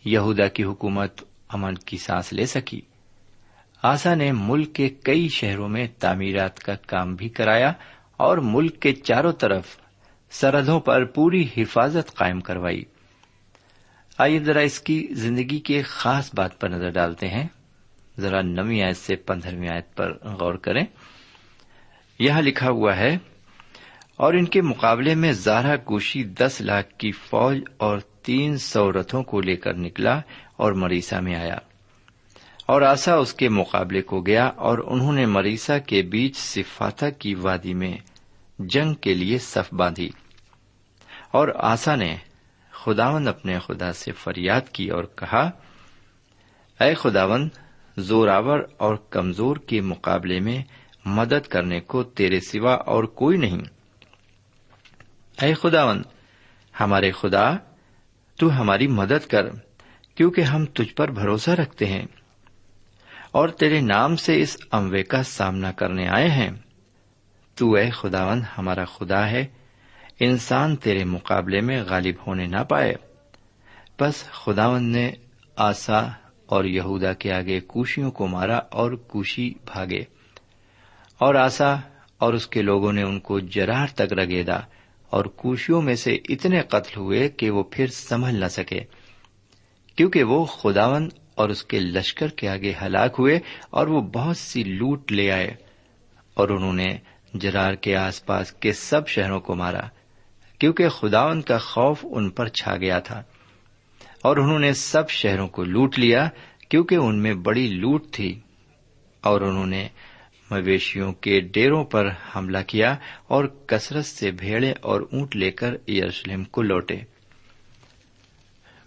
یہودا 0.05 0.49
کی 0.49 0.65
حکومت 0.65 1.23
امن 1.49 1.75
کی 1.75 1.97
سانس 1.97 2.33
لے 2.33 2.47
سکی۔ 2.47 2.81
آسا 3.83 4.15
نے 4.15 4.33
ملک 4.33 4.73
کے 4.73 4.89
کئی 4.89 5.29
شہروں 5.29 5.69
میں 5.69 5.87
تعمیرات 5.99 6.59
کا 6.59 6.75
کام 6.75 7.15
بھی 7.15 7.29
کرایا 7.29 7.73
اور 8.17 8.39
ملک 8.39 8.81
کے 8.81 8.93
چاروں 8.93 9.33
طرف 9.33 9.77
سرحدوں 10.31 10.81
پر 10.81 11.05
پوری 11.05 11.47
حفاظت 11.57 12.15
قائم 12.15 12.41
کروائی۔ 12.41 12.85
آئیے 14.19 14.39
ذرا 14.39 14.61
اس 14.61 14.81
کی 14.81 15.09
زندگی 15.11 15.61
کے 15.61 15.83
خاص 15.83 16.31
بات 16.35 16.61
پر 16.61 16.69
نظر 16.69 16.91
ڈالتے 16.91 17.29
ہیں۔ 17.29 17.49
ذرا 18.19 18.41
نویں 18.43 18.83
آیت 18.83 18.97
سے 18.97 19.17
پندرہویں 19.17 19.69
آیت 19.69 19.97
پر 19.97 20.13
غور 20.25 20.55
کریں۔ 20.55 20.85
یہاں 22.19 22.43
لکھا 22.43 22.71
ہوا 22.71 22.97
ہے، 22.97 23.19
اور 24.17 24.35
ان 24.35 24.45
کے 24.45 24.63
مقابلے 24.63 25.15
میں 25.15 25.33
زارہ 25.33 25.77
کوشی 25.77 26.25
دس 26.25 26.61
لاکھ 26.61 26.99
کی 26.99 27.13
فوج 27.13 27.59
اور 27.77 27.99
تین 28.23 28.59
سو 28.59 28.93
رتھوں 28.93 29.23
کو 29.23 29.41
لے 29.41 29.57
کر 29.57 29.75
نکلا 29.75 30.21
اور 30.57 30.73
مریسا 30.73 31.21
میں 31.21 31.35
آیا۔ 31.35 31.59
اور 32.67 32.83
آسا 32.83 33.15
اس 33.15 33.35
کے 33.35 33.49
مقابلے 33.49 34.03
کو 34.03 34.21
گیا 34.21 34.47
اور 34.47 34.79
انہوں 34.87 35.13
نے 35.13 35.27
مریسا 35.27 35.79
کے 35.79 36.03
بیچ 36.03 36.37
صفاتا 36.37 37.11
کی 37.11 37.35
وادی 37.35 37.75
میں 37.75 37.97
جنگ 38.59 38.95
کے 38.95 39.15
لیے 39.15 39.39
صف 39.39 39.75
باندھی۔ 39.75 40.11
اور 41.31 41.49
آسا 41.57 41.97
نے 41.97 42.17
خداون 42.85 43.29
اپنے 43.29 43.59
خدا 43.59 43.93
سے 43.93 44.13
فریاد 44.13 44.61
کی 44.73 44.89
اور 44.89 45.05
کہا، 45.05 45.51
اے 46.81 46.95
خداون 46.95 47.49
زوراور 47.97 48.59
اور 48.77 48.95
کمزور 48.95 49.57
کے 49.57 49.81
مقابلے 49.81 50.41
میں 50.41 50.63
مدد 51.05 51.47
کرنے 51.47 51.81
کو 51.81 52.03
تیرے 52.03 52.41
سوا 52.41 52.75
اور 52.75 53.05
کوئی 53.05 53.39
نہیں۔ 53.39 53.61
اے 55.43 55.55
خداون 55.55 56.03
ہمارے 56.81 57.11
خدا، 57.11 57.57
تو 58.39 58.61
ہماری 58.61 58.87
مدد 58.87 59.27
کر، 59.31 59.47
کیونکہ 60.15 60.41
ہم 60.41 60.65
تجھ 60.65 60.95
پر 60.95 61.11
بھروسہ 61.11 61.51
رکھتے 61.51 61.87
ہیں 61.87 62.07
اور 63.33 63.49
تیرے 63.49 63.81
نام 63.81 64.17
سے 64.17 64.41
اس 64.41 64.57
اموے 64.73 65.03
کا 65.03 65.23
سامنا 65.23 65.73
کرنے 65.73 66.09
آئے 66.09 66.29
ہیں۔ 66.29 66.51
تو 67.55 67.75
اے 67.75 67.91
خداون 67.91 68.43
ہمارا 68.59 68.85
خدا 68.85 69.31
ہے 69.31 69.64
انسان 70.21 70.77
تیرے 70.77 71.05
مقابلے 71.05 71.61
میں 71.61 71.83
غالب 71.83 72.15
ہونے 72.27 72.47
نہ 72.47 72.65
پائے۔ 72.65 72.95
بس 74.01 74.25
خداون 74.25 74.85
نے 74.85 75.11
آسا 75.57 76.01
اور 76.47 76.65
یہودا 76.65 77.13
کے 77.13 77.33
آگے 77.33 77.61
کوشیوں 77.61 78.11
کو 78.11 78.27
مارا 78.27 78.57
اور 78.57 78.93
کوشی 78.93 79.55
بھاگے۔ 79.65 80.01
اور 81.19 81.35
آسا 81.35 81.75
اور 82.19 82.35
اس 82.35 82.47
کے 82.47 82.63
لوگوں 82.63 82.93
نے 82.93 83.03
ان 83.03 83.21
کو 83.21 83.41
جرار 83.41 83.87
تک 83.87 84.13
رگیدا 84.13 84.61
اور 85.11 85.25
کوشیوں 85.25 85.83
میں 85.83 85.95
سے 85.95 86.19
اتنے 86.29 86.61
قتل 86.63 86.97
ہوئے 86.97 87.29
کہ 87.29 87.51
وہ 87.51 87.63
پھر 87.71 87.87
سنبھل 87.87 88.41
نہ 88.41 88.49
سکے۔ 88.49 88.81
کیونکہ 89.97 90.23
وہ 90.23 90.45
خداون 90.45 91.09
اور 91.35 91.49
اس 91.49 91.65
کے 91.65 91.81
لشکر 91.81 92.29
کے 92.29 92.49
آگے 92.49 92.73
ہلاک 92.83 93.17
ہوئے 93.19 93.41
اور 93.71 93.87
وہ 93.87 94.01
بہت 94.01 94.37
سی 94.37 94.65
لوٹ 94.65 95.13
لے 95.13 95.31
آئے 95.31 95.55
اور 96.35 96.49
انہوں 96.49 96.73
نے 96.73 96.99
جرار 97.35 97.75
کے 97.75 97.97
آس 97.97 98.27
پاس 98.27 98.53
کے 98.53 98.73
سب 98.73 99.09
شہروں 99.09 99.41
کو 99.41 99.55
مارا۔ 99.55 99.89
کیونکہ 100.59 100.89
خداون 100.89 101.43
کا 101.43 101.59
خوف 101.59 101.99
ان 102.03 102.31
پر 102.31 102.49
چھا 102.49 102.77
گیا 102.77 102.99
تھا۔ 102.99 103.23
اور 104.23 104.37
انہوں 104.37 104.59
نے 104.59 104.73
سب 104.73 105.11
شہروں 105.11 105.49
کو 105.49 105.65
لوٹ 105.65 105.99
لیا 105.99 106.29
کیونکہ 106.69 106.95
ان 106.95 107.23
میں 107.23 107.35
بڑی 107.35 107.69
لوٹ 107.69 108.11
تھی۔ 108.13 108.41
اور 109.21 109.41
انہوں 109.41 109.67
نے 109.67 109.89
مویشیوں 110.51 111.13
کے 111.13 111.41
ڈیروں 111.41 111.85
پر 111.85 112.07
حملہ 112.37 112.59
کیا 112.67 112.97
اور 113.27 113.45
کثرت 113.45 114.05
سے 114.05 114.31
بھیڑے 114.31 114.73
اور 114.81 115.01
اونٹ 115.01 115.37
لے 115.37 115.51
کر 115.51 115.91
یروشلم 115.91 116.45
کو 116.45 116.63
لوٹے۔ 116.63 116.97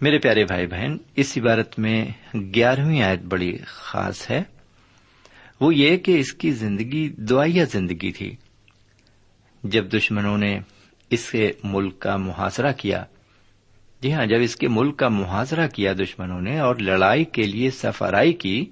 میرے 0.01 0.19
پیارے 0.19 0.43
بھائی 0.43 0.67
بہن، 0.67 0.97
اس 1.15 1.37
عبارت 1.37 1.79
میں 1.79 2.05
گیارہویں 2.33 3.01
آیت 3.01 3.19
بڑی 3.19 3.57
خاص 3.65 4.31
ہے۔ 4.31 4.43
وہ 5.59 5.75
یہ 5.75 5.97
کہ 5.97 6.19
اس 6.19 6.33
کی 6.33 6.51
زندگی 6.51 7.09
دعائیا 7.09 7.63
زندگی 7.63 8.11
تھی۔ 8.11 8.35
جب 9.63 9.93
دشمنوں 9.93 10.37
نے 10.37 10.59
اس 11.09 11.29
کے 11.29 11.51
ملک 11.63 11.99
کا 11.99 12.17
محاصرہ 12.17 12.71
کیا۔ 12.71 13.03
جی 14.01 14.13
ہاں 14.13 14.25
جب 14.25 14.37
اس 14.41 14.55
کے 14.55 14.67
ملک 14.67 14.97
کا 14.97 15.07
محاصرہ 15.07 15.67
کیا 15.67 15.93
دشمنوں 15.93 16.41
نے 16.41 16.59
اور 16.59 16.75
لڑائی 16.75 17.25
کے 17.25 17.43
لیے 17.43 17.71
سفرائی 17.71 18.33
کی، 18.33 18.65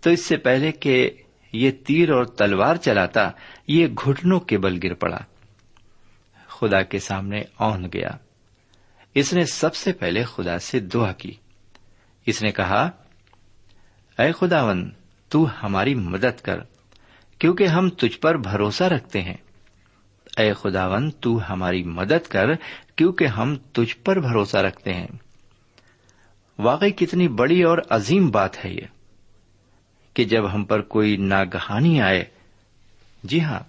تو 0.00 0.10
اس 0.10 0.24
سے 0.24 0.36
پہلے 0.36 0.72
کہ 0.72 1.10
یہ 1.52 1.70
تیر 1.86 2.10
اور 2.10 2.24
تلوار 2.24 2.76
چلاتا، 2.76 3.30
یہ 3.68 3.86
گھٹنوں 3.86 4.40
کے 4.40 4.58
بل 4.58 4.78
گر 4.84 4.94
پڑا۔ 4.94 5.18
خدا 6.46 6.82
کے 6.82 6.98
سامنے 6.98 7.42
اون 7.56 7.86
گیا۔ 7.94 8.10
اس 9.14 9.32
نے 9.32 9.44
سب 9.44 9.74
سے 9.74 9.92
پہلے 9.92 10.22
خدا 10.22 10.58
سے 10.58 10.80
دعا 10.80 11.12
کی۔ 11.12 11.32
اس 12.26 12.42
نے 12.42 12.50
کہا، 12.50 12.90
اے 14.18 14.32
خداون 14.32 14.90
تو 15.28 15.46
ہماری 15.62 15.94
مدد 15.94 16.40
کر، 16.40 16.58
کیونکہ 17.38 17.64
ہم 17.64 17.88
تجھ 17.88 18.18
پر 18.18 18.36
بھروسہ 18.36 18.84
رکھتے 18.84 19.22
ہیں۔ 19.22 19.36
اے 20.36 20.52
خداون، 20.52 21.10
تو 21.10 21.52
ہماری 21.52 21.82
مدد 21.82 22.26
کر، 22.28 22.46
کیونکہ 22.96 23.24
ہم 23.24 23.56
تجھ 23.72 23.96
پر 23.96 24.20
بھروسہ 24.20 24.56
رکھتے 24.56 24.94
ہیں۔ 24.94 25.06
واقعی 26.58 26.90
کتنی 26.90 27.28
بڑی 27.28 27.62
اور 27.62 27.78
عظیم 27.90 28.30
بات 28.30 28.64
ہے 28.64 28.72
یہ 28.72 28.86
کہ 30.14 30.24
جب 30.24 30.54
ہم 30.54 30.64
پر 30.64 30.80
کوئی 30.80 31.16
ناگہانی 31.16 32.02
آئے 32.02 32.24
جی 33.22 33.40
ہاں 33.42 33.60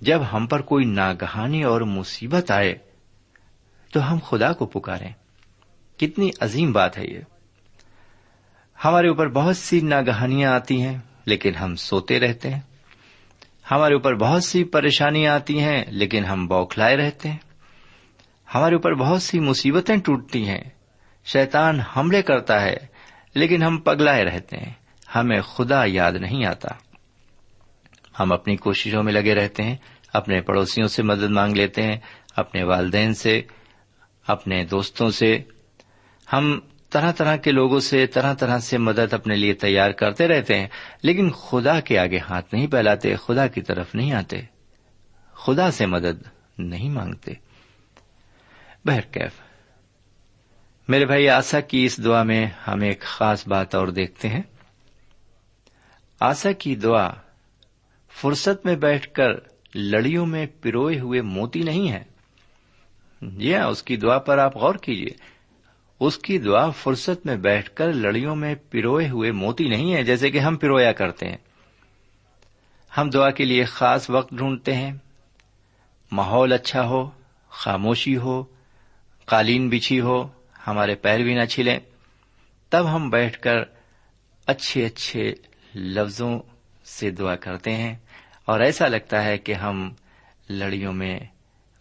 جب 0.00 0.20
ہم 0.32 0.46
پر 0.46 0.60
کوئی 0.60 0.84
ناگہانی 0.84 1.62
اور 1.62 1.80
مصیبت 1.80 2.50
آئے، 2.50 2.78
تو 3.92 4.12
ہم 4.12 4.18
خدا 4.28 4.52
کو 4.52 4.66
پکاریں۔ 4.66 5.12
کتنی 5.98 6.30
عظیم 6.40 6.72
بات 6.72 6.98
ہے 6.98 7.06
یہ۔ 7.06 7.20
ہمارے 8.84 9.08
اوپر 9.08 9.28
بہت 9.28 9.56
سی 9.56 9.80
ناگہانیاں 9.80 10.52
آتی 10.52 10.82
ہیں، 10.82 10.98
لیکن 11.24 11.54
ہم 11.54 11.76
سوتے 11.76 12.20
رہتے 12.20 12.50
ہیں۔ 12.50 12.60
ہمارے 13.70 13.94
اوپر 13.94 14.14
بہت 14.14 14.44
سی 14.44 14.64
پریشانیاں 14.64 15.34
آتی 15.34 15.60
ہیں، 15.60 15.84
لیکن 15.88 16.24
ہم 16.24 16.46
بوکھلائے 16.46 16.96
رہتے 16.96 17.30
ہیں۔ 17.30 17.36
ہمارے 18.54 18.74
اوپر 18.74 18.94
بہت 18.94 19.22
سی 19.22 19.40
مصیبتیں 19.40 19.96
ٹوٹتی 19.96 20.48
ہیں۔ 20.48 20.64
شیطان 21.24 21.80
حملے 21.80 22.22
کرتا 22.22 22.62
ہے، 22.62 22.76
لیکن 23.34 23.62
ہم 23.62 23.78
پگلائے 23.78 24.24
رہتے 24.24 24.56
ہیں۔ 24.56 24.72
ہمیں 25.14 25.40
خدا 25.40 25.84
یاد 25.86 26.12
نہیں 26.12 26.44
آتا۔ 26.44 26.68
ہم 28.20 28.32
اپنی 28.32 28.56
کوششوں 28.56 29.02
میں 29.02 29.12
لگے 29.12 29.34
رہتے 29.34 29.62
ہیں، 29.62 29.76
اپنے 30.12 30.40
پڑوسیوں 30.40 30.88
سے 30.88 31.02
مدد 31.02 31.30
مانگ 31.30 31.54
لیتے 31.54 31.82
ہیں، 31.82 31.96
اپنے 32.36 32.62
والدین 32.62 33.14
سے، 33.14 33.42
اپنے 34.26 34.64
دوستوں 34.64 35.10
سے۔ 35.10 35.38
ہم 36.32 36.60
طرح 36.90 37.12
طرح 37.12 37.36
کے 37.36 37.50
لوگوں 37.50 37.80
سے، 37.80 38.06
طرح 38.06 38.34
طرح 38.34 38.58
سے 38.58 38.78
مدد 38.78 39.12
اپنے 39.12 39.36
لیے 39.36 39.52
تیار 39.52 39.90
کرتے 39.90 40.28
رہتے 40.28 40.58
ہیں، 40.58 40.68
لیکن 41.02 41.30
خدا 41.30 41.80
کے 41.80 41.98
آگے 41.98 42.18
ہاتھ 42.18 42.54
نہیں 42.54 42.66
پھیلاتے، 42.66 43.16
خدا 43.16 43.46
کی 43.46 43.60
طرف 43.60 43.94
نہیں 43.94 44.12
آتے، 44.12 44.40
خدا 45.32 45.70
سے 45.70 45.86
مدد 45.86 46.22
نہیں 46.58 46.88
مانگتے۔ 46.88 47.32
بہرکیف 48.84 49.32
میرے 50.88 51.06
بھائی، 51.06 51.28
آسا 51.28 51.60
کی 51.60 51.84
اس 51.84 52.04
دعا 52.04 52.22
میں 52.22 52.46
ہم 52.68 52.80
ایک 52.80 53.00
خاص 53.00 53.48
بات 53.48 53.74
اور 53.74 53.88
دیکھتے 53.88 54.28
ہیں۔ 54.28 54.42
آسا 56.20 56.52
کی 56.52 56.76
دعا 56.76 57.10
فرصت 58.20 58.66
میں 58.66 58.76
بیٹھ 58.76 59.08
کر 59.08 59.30
لڑیوں 59.74 60.26
میں 60.26 60.46
پروئے 60.62 61.00
ہوئے 61.00 61.22
موتی 61.22 61.60
نہیں 61.60 61.92
ہے۔ 61.92 62.04
جی 63.22 63.56
ہاں 63.56 63.66
اس 63.66 63.82
کی 63.82 63.96
دعا 63.96 64.18
پر 64.18 64.38
آپ 64.38 64.56
غور 64.56 64.74
کیجیے 64.74 65.29
اس 66.00 66.18
کی 66.18 66.38
دعا 66.38 66.70
فرصت 66.70 67.26
میں 67.26 67.36
بیٹھ 67.36 67.70
کر 67.70 67.92
لڑیوں 67.92 68.36
میں 68.36 68.54
پروئے 68.70 69.08
ہوئے 69.08 69.32
موتی 69.32 69.68
نہیں 69.68 69.94
ہے 69.94 70.04
جیسے 70.04 70.30
کہ 70.30 70.38
ہم 70.38 70.56
پرویا 70.56 70.92
کرتے 70.92 71.28
ہیں۔ 71.28 71.36
ہم 72.96 73.10
دعا 73.10 73.30
کے 73.30 73.44
لیے 73.44 73.64
خاص 73.64 74.10
وقت 74.10 74.34
ڈھونڈتے 74.34 74.74
ہیں۔ 74.74 74.92
ماحول 76.12 76.52
اچھا 76.52 76.86
ہو، 76.86 77.10
خاموشی 77.48 78.16
ہو، 78.16 78.44
قالین 79.24 79.68
بچھی 79.68 80.00
ہو، 80.00 80.28
ہمارے 80.66 80.94
پیر 80.94 81.18
بھی 81.18 81.34
نہ 81.34 81.44
چھلیں۔ 81.44 81.78
تب 82.68 82.94
ہم 82.94 83.10
بیٹھ 83.10 83.38
کر 83.38 83.56
اچھے 84.46 84.86
اچھے 84.86 85.34
لفظوں 85.74 86.40
سے 86.84 87.10
دعا 87.10 87.36
کرتے 87.36 87.74
ہیں 87.74 87.94
اور 88.44 88.60
ایسا 88.60 88.88
لگتا 88.88 89.24
ہے 89.24 89.38
کہ 89.38 89.52
ہم 89.52 89.94
لڑیوں 90.50 90.92
میں 90.92 91.20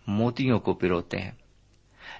موتیوں 0.08 0.60
کو 0.60 0.74
پروتے 0.74 1.18
ہیں۔ 1.18 1.32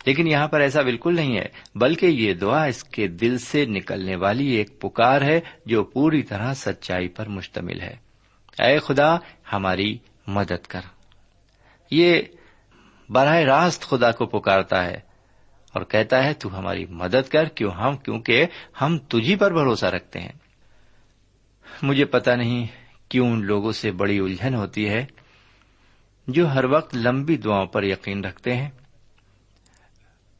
لیکن 0.10 0.28
یہاں 0.28 0.48
پر 0.48 0.60
ایسا 0.60 0.82
بالکل 0.82 1.16
نہیں 1.16 1.38
ہے، 1.38 1.46
بلکہ 1.76 2.06
یہ 2.06 2.34
دعا 2.34 2.64
اس 2.64 2.84
کے 2.84 3.08
دل 3.08 3.38
سے 3.38 3.66
نکلنے 3.66 4.16
والی 4.16 4.46
ایک 4.46 4.82
پکار 4.82 5.22
ہے 5.22 5.40
جو 5.66 5.84
پوری 5.84 6.24
طرح 6.24 6.54
سچائی 6.54 7.08
پر 7.08 7.28
مشتمل 7.28 7.82
ہے۔ 7.82 7.96
اے 8.60 8.80
خدا، 8.80 9.18
ہماری 9.54 9.98
مدد 10.28 10.68
کر۔ 10.68 10.80
یہ 11.92 12.22
براہ 13.10 13.40
راست 13.40 13.82
خدا 13.82 14.12
کو 14.12 14.26
پکارتا 14.26 14.86
ہے 14.86 15.00
اور 15.74 15.82
کہتا 15.82 16.24
ہے، 16.24 16.34
تو 16.34 16.60
ہماری 16.60 16.86
مدد 16.86 17.30
کر، 17.30 17.46
کیوں 17.46 17.72
ہم؟ 17.72 17.98
کیونکہ 17.98 18.46
ہم 18.82 18.98
تجھی 18.98 19.36
پر 19.36 19.54
بھروسہ 19.54 19.86
رکھتے 19.86 20.20
ہیں۔ 20.20 20.34
مجھے 21.82 22.06
پتا 22.06 22.36
نہیں 22.36 22.68
کیوں 23.10 23.32
ان 23.32 23.46
لوگوں 23.46 23.72
سے 23.72 23.92
بڑی 23.92 24.20
الجھن 24.20 24.56
ہوتی 24.56 24.90
ہے 24.90 25.06
جو 26.28 26.48
ہر 26.48 26.66
وقت 26.66 26.96
لمبی 26.96 27.38
دعاؤں 27.38 27.66
پر 27.66 27.84
یقین 27.84 28.26
رکھتے 28.26 28.56
ہیں۔ 28.56 28.70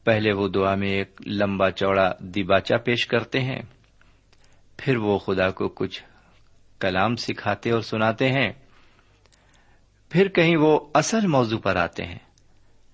پہلے 0.04 0.32
وہ 0.32 0.48
دعا 0.48 0.74
میں 0.74 0.88
ایک 0.88 1.22
لمبا 1.26 1.70
چوڑا 1.70 2.12
دیباچا 2.18 2.76
پیش 2.76 3.06
کرتے 3.06 3.40
ہیں، 3.40 3.62
پھر 4.76 4.96
وہ 4.96 5.18
خدا 5.18 5.50
کو 5.50 5.68
کچھ 5.68 6.02
کلام 6.80 7.16
سکھاتے 7.16 7.70
اور 7.70 7.80
سناتے 7.80 8.28
ہیں، 8.28 8.52
پھر 10.10 10.28
کہیں 10.28 10.56
وہ 10.56 10.80
اصل 10.94 11.26
موضوع 11.26 11.58
پر 11.58 11.76
آتے 11.76 12.04
ہیں۔ 12.04 12.18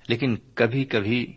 لیکن 0.08 0.36
کبھی 0.54 0.84
کبھی 0.84 1.32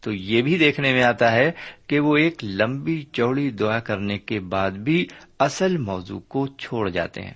تو 0.00 0.12
یہ 0.12 0.42
بھی 0.42 0.58
دیکھنے 0.58 0.92
میں 0.92 1.02
آتا 1.02 1.32
ہے 1.32 1.52
کہ 1.86 2.00
وہ 2.00 2.16
ایک 2.16 2.44
لمبی 2.44 3.04
چوڑی 3.12 3.50
دعا 3.50 3.78
کرنے 3.78 4.18
کے 4.18 4.40
بعد 4.40 4.70
بھی 4.70 5.06
اصل 5.38 5.76
موضوع 5.76 6.20
کو 6.20 6.46
چھوڑ 6.46 6.90
جاتے 6.90 7.22
ہیں۔ 7.22 7.34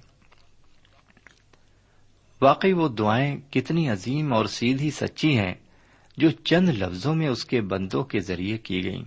واقعی 2.40 2.72
وہ 2.72 2.88
دعائیں 2.88 3.40
کتنی 3.50 3.90
عظیم 3.90 4.33
اور 4.33 4.44
سیدھی 4.44 4.90
سچی 4.90 5.38
ہیں۔ 5.38 5.55
جو 6.16 6.31
چند 6.31 6.68
لفظوں 6.68 7.14
میں 7.14 7.29
اس 7.29 7.44
کے 7.44 7.61
بندوں 7.61 8.05
کے 8.05 8.20
ذریعے 8.20 8.59
کی 8.59 8.85
گئیں۔ 8.85 9.05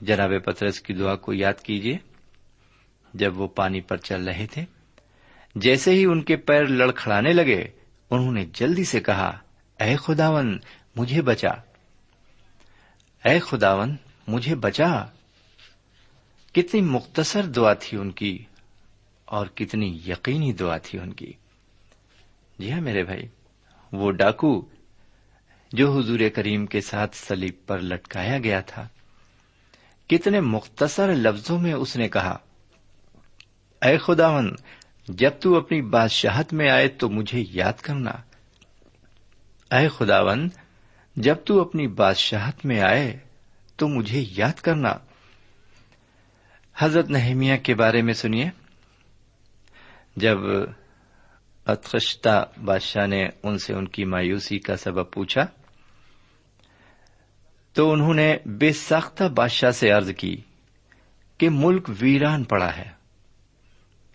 جناب 0.00 0.30
پترس 0.44 0.80
کی 0.80 0.94
دعا 0.94 1.16
کو 1.16 1.32
یاد 1.32 1.60
کیجیے 1.62 1.98
جب 3.14 3.40
وہ 3.40 3.48
پانی 3.48 3.80
پر 3.80 3.96
چل 3.96 4.28
رہے 4.28 4.46
تھے، 4.52 4.64
جیسے 5.54 5.90
ہی 5.90 6.04
ان 6.04 6.22
کے 6.22 6.36
پیر 6.36 6.66
لڑکھڑانے 6.66 7.32
لگے، 7.32 7.64
انہوں 8.10 8.32
نے 8.32 8.46
جلدی 8.52 8.84
سے 8.84 9.00
کہا، 9.00 9.38
اے 9.80 9.96
خداون، 9.96 10.58
مجھے 10.96 11.22
بچا۔ 11.22 11.50
اے 13.24 13.38
خداون، 13.38 13.96
مجھے 14.28 14.54
بچا۔ 14.54 15.06
کتنی 16.52 16.80
مختصر 16.80 17.46
دعا 17.46 17.72
تھی 17.72 17.98
ان 17.98 18.10
کی، 18.10 18.44
اور 19.24 19.46
کتنی 19.46 20.00
یقینی 20.06 20.52
دعا 20.52 20.78
تھی 20.78 20.98
ان 20.98 21.12
کی۔ 21.12 21.32
جی 22.58 22.72
ہاں 22.72 22.80
میرے 22.80 23.04
بھائی، 23.04 23.22
وہ 23.92 24.10
ڈاکو 24.12 24.68
جو 25.72 25.98
حضور 25.98 26.18
کریم 26.34 26.66
کے 26.66 26.80
ساتھ 26.80 27.16
سلیب 27.16 27.54
پر 27.66 27.80
لٹکایا 27.80 28.38
گیا 28.38 28.60
تھا۔ 28.60 28.88
کتنے 30.08 30.40
مختصر 30.40 31.14
لفظوں 31.14 31.58
میں 31.58 31.72
اس 31.72 31.96
نے 31.96 32.08
کہا، 32.08 32.38
اے 33.82 33.98
خداون، 33.98 34.54
جب 35.08 35.30
تو 35.40 35.56
اپنی 35.56 35.82
بادشاہت 35.82 36.52
میں 36.52 36.70
آئے 36.70 36.88
تو 36.88 37.08
مجھے 37.08 37.44
یاد 37.50 37.72
کرنا۔ 37.72 38.10
اے 39.76 39.88
خداون، 39.88 40.48
جب 41.16 41.36
تو 41.44 41.60
اپنی 41.60 41.86
بادشاہت 41.86 42.66
میں 42.66 42.80
آئے 42.80 43.18
تو 43.76 43.88
مجھے 43.88 44.24
یاد 44.30 44.60
کرنا۔ 44.60 44.94
حضرت 46.76 47.10
نہمیا 47.10 47.56
کے 47.56 47.74
بارے 47.74 48.02
میں 48.02 48.14
سنیے۔ 48.14 48.50
جب 50.16 50.38
اتخشتا 51.66 52.44
بادشاہ 52.64 53.06
نے 53.06 53.28
ان 53.42 53.58
سے 53.58 53.74
ان 53.74 53.88
کی 53.88 54.04
مایوسی 54.04 54.58
کا 54.58 54.76
سبب 54.76 55.10
پوچھا 55.10 55.46
تو 57.72 57.92
انہوں 57.92 58.14
نے 58.14 58.36
بے 58.46 58.72
ساختہ 58.72 59.24
بادشاہ 59.24 59.70
سے 59.70 59.90
عرض 59.90 60.10
کی 60.16 60.36
کہ 61.38 61.48
ملک 61.50 61.90
ویران 62.00 62.44
پڑا 62.44 62.76
ہے 62.76 62.90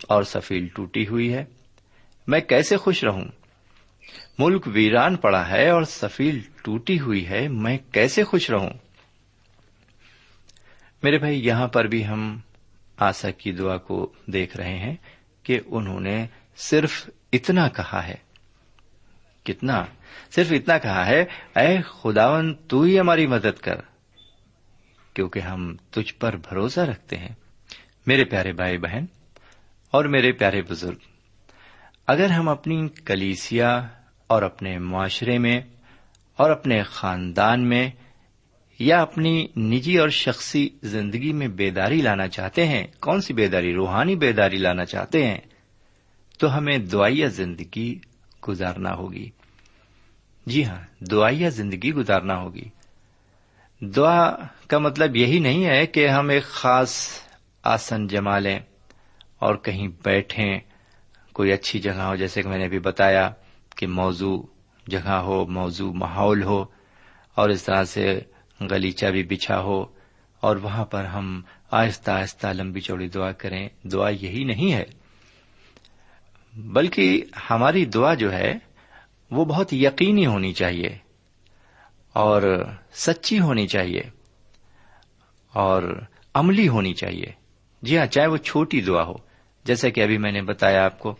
اور 0.07 0.23
سفیل 0.23 0.67
ٹوٹی 0.67 1.07
ہوئی 1.07 1.33
ہے۔ 1.33 1.45
میں 2.27 2.39
کیسے 2.39 2.77
خوش 2.77 3.03
رہوں؟ 3.03 3.25
ملک 4.39 4.67
ویران 4.67 5.15
پڑا 5.15 5.49
ہے 5.49 5.69
اور 5.69 5.83
سفیل 5.83 6.39
ٹوٹی 6.63 6.99
ہوئی 6.99 7.27
ہے، 7.27 7.47
میں 7.47 7.77
کیسے 7.91 8.23
خوش 8.23 8.49
رہوں؟ 8.49 8.69
میرے 11.03 11.17
بھائی، 11.17 11.47
یہاں 11.47 11.67
پر 11.67 11.85
بھی 11.85 12.07
ہم 12.07 12.39
آسا 12.97 13.31
کی 13.31 13.51
دعا 13.51 13.77
کو 13.77 14.13
دیکھ 14.27 14.57
رہے 14.57 14.77
ہیں 14.77 14.95
کہ 15.43 15.59
انہوں 15.65 15.99
نے 15.99 16.25
صرف 16.57 17.09
اتنا 17.33 17.67
کہا 17.67 18.07
ہے۔ 18.07 18.15
کتنا؟ 19.43 19.85
صرف 20.35 20.51
اتنا 20.51 20.77
کہا 20.77 21.05
ہے، 21.05 21.25
اے 21.55 21.77
خداون، 21.81 22.53
تو 22.53 22.81
ہی 22.81 22.99
ہماری 22.99 23.27
مدد 23.27 23.59
کر، 23.61 23.75
کیونکہ 25.13 25.39
ہم 25.39 25.75
تجھ 25.91 26.13
پر 26.13 26.35
بھروسہ 26.37 26.79
رکھتے 26.79 27.17
ہیں۔ 27.17 27.33
میرے 28.07 28.23
پیارے 28.23 28.51
بھائی 28.51 28.77
بہن 28.77 29.05
اور 29.91 30.05
میرے 30.05 30.31
پیارے 30.31 30.61
بزرگ، 30.61 30.97
اگر 32.07 32.29
ہم 32.29 32.49
اپنی 32.49 32.87
کلیسیا 33.05 33.87
اور 34.27 34.41
اپنے 34.41 34.77
معاشرے 34.79 35.37
میں 35.37 35.61
اور 36.37 36.49
اپنے 36.49 36.83
خاندان 36.83 37.69
میں 37.69 37.89
یا 38.79 39.01
اپنی 39.01 39.47
نجی 39.57 39.97
اور 39.97 40.09
شخصی 40.09 40.69
زندگی 40.83 41.33
میں 41.33 41.47
بیداری 41.47 42.01
لانا 42.01 42.27
چاہتے 42.27 42.65
ہیں، 42.67 42.87
کون 42.99 43.21
سی 43.21 43.33
بیداری؟ 43.33 43.73
روحانی 43.73 44.15
بیداری 44.15 44.57
لانا 44.57 44.85
چاہتے 44.85 45.27
ہیں، 45.27 45.37
تو 46.39 46.57
ہمیں 46.57 46.77
دعائیا 46.77 47.27
زندگی 47.27 47.99
گزارنا 48.47 48.93
ہوگی۔ 48.93 49.29
جی 50.45 50.65
ہاں 50.65 51.03
دعائیا 51.11 51.49
زندگی 51.49 51.93
گزارنا 51.93 52.37
ہوگی۔ 52.37 52.69
دعا 53.81 54.35
کا 54.67 54.77
مطلب 54.77 55.15
یہی 55.15 55.39
نہیں 55.39 55.65
ہے 55.65 55.85
کہ 55.85 56.07
ہم 56.07 56.29
ایک 56.29 56.43
خاص 56.43 57.07
آسن 57.63 58.07
جما 58.07 58.39
لیں 58.39 58.59
اور 59.39 59.55
کہیں 59.55 59.87
بیٹھیں، 60.03 60.59
کوئی 61.33 61.51
اچھی 61.51 61.79
جگہ 61.79 62.01
ہو، 62.01 62.15
جیسے 62.15 62.41
کہ 62.41 62.49
میں 62.49 62.57
نے 62.57 62.65
ابھی 62.65 62.79
بتایا 62.79 63.31
کہ 63.75 63.87
موضوع 63.87 64.41
جگہ 64.87 65.09
ہو، 65.09 65.45
موضوع 65.45 65.93
ماحول 65.93 66.43
ہو 66.43 66.65
اور 67.35 67.49
اس 67.49 67.63
طرح 67.63 67.83
سے 67.83 68.19
گلیچہ 68.61 69.05
بھی 69.05 69.23
بچھا 69.23 69.59
ہو 69.59 69.85
اور 70.39 70.55
وہاں 70.55 70.85
پر 70.85 71.05
ہم 71.05 71.41
آہستہ 71.71 72.11
آہستہ 72.11 72.47
لمبی 72.47 72.81
چوڑی 72.81 73.07
دعا 73.07 73.31
کریں۔ 73.31 73.69
دعا 73.83 74.09
یہی 74.09 74.43
نہیں 74.43 74.73
ہے۔ 74.73 74.83
بلکہ 76.55 77.23
ہماری 77.49 77.85
دعا 77.85 78.13
جو 78.13 78.33
ہے 78.33 78.53
وہ 79.31 79.45
بہت 79.45 79.73
یقینی 79.73 80.25
ہونی 80.25 80.53
چاہیے 80.53 80.97
اور 82.13 82.65
سچی 82.93 83.39
ہونی 83.39 83.67
چاہیے 83.67 84.01
اور 85.53 86.01
عملی 86.33 86.67
ہونی 86.67 86.93
چاہیے۔ 86.93 87.25
جی 87.81 87.97
ہاں 87.97 88.05
چاہے 88.05 88.27
وہ 88.27 88.37
چھوٹی 88.37 88.81
دعا 88.81 89.03
ہو 89.03 89.13
جیسا 89.63 89.89
کہ 89.89 90.01
ابھی 90.01 90.17
میں 90.17 90.31
نے 90.31 90.41
بتایا 90.41 90.85
آپ 90.85 90.99
کو 90.99 91.15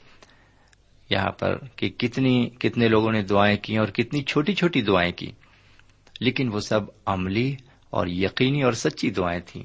یہاں 1.09 1.31
پر 1.31 1.57
کہ 1.75 1.89
کتنی، 1.89 2.49
کتنے 2.49 2.87
لوگوں 2.87 3.11
نے 3.11 3.21
دعائیں 3.21 3.57
کی 3.57 3.77
اور 3.77 3.87
کتنی 3.87 4.23
چھوٹی 4.23 4.53
چھوٹی 4.53 4.81
دعائیں 4.81 5.11
کی 5.11 5.31
لیکن 6.19 6.49
وہ 6.53 6.59
سب 6.59 6.79
عملی 7.05 7.55
اور 7.89 8.07
یقینی 8.07 8.63
اور 8.63 8.73
سچی 8.73 9.09
دعائیں 9.09 9.41
تھیں۔ 9.45 9.63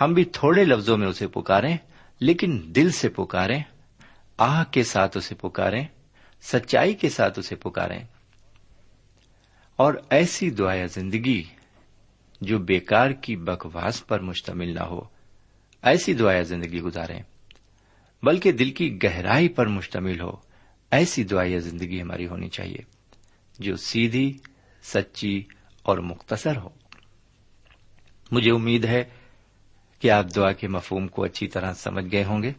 ہم 0.00 0.12
بھی 0.12 0.24
تھوڑے 0.24 0.64
لفظوں 0.64 0.98
میں 0.98 1.06
اسے 1.06 1.26
پکاریں، 1.26 1.76
لیکن 2.20 2.62
دل 2.64 2.90
سے 2.90 3.08
پکاریں۔ 3.08 3.62
آہ 4.40 4.64
کے 4.70 4.82
ساتھ 4.82 5.16
اسے 5.16 5.34
پکاریں، 5.34 5.86
سچائی 6.42 6.94
کے 6.94 7.08
ساتھ 7.08 7.38
اسے 7.38 7.56
پکاریں۔ 7.56 8.04
اور 9.76 9.94
ایسی 10.10 10.50
دعائیں 10.50 10.86
زندگی 10.86 11.44
جو 12.40 12.58
بیکار 12.58 13.10
کی 13.10 13.36
بکواس 13.36 14.06
پر 14.06 14.20
مشتمل 14.20 14.74
نہ 14.74 14.80
ہو، 14.80 15.00
ایسی 15.82 16.14
دعائیں 16.14 16.42
زندگی 16.42 16.80
گزاریں۔ 16.80 17.22
بلکہ 18.22 18.52
دل 18.52 18.70
کی 18.70 18.98
گہرائی 19.02 19.48
پر 19.48 19.66
مشتمل 19.66 20.20
ہو، 20.20 20.32
ایسی 20.90 21.24
دعائیں 21.24 21.58
زندگی 21.58 22.02
ہماری 22.02 22.26
ہونی 22.26 22.48
چاہیے، 22.48 22.78
جو 23.58 23.76
سیدھی، 23.76 24.38
سچی 24.82 25.44
اور 25.82 25.98
مختصر 25.98 26.56
ہو۔ 26.56 26.68
مجھے 28.30 28.50
امید 28.50 28.84
ہے 28.84 29.04
کہ 29.98 30.10
آپ 30.10 30.24
دعا 30.36 30.52
کے 30.52 30.68
مفہوم 30.68 31.08
کو 31.08 31.24
اچھی 31.24 31.48
طرح 31.48 31.72
سمجھ 31.72 32.12
گئے 32.12 32.24
ہوں 32.24 32.42
گے۔ 32.42 32.52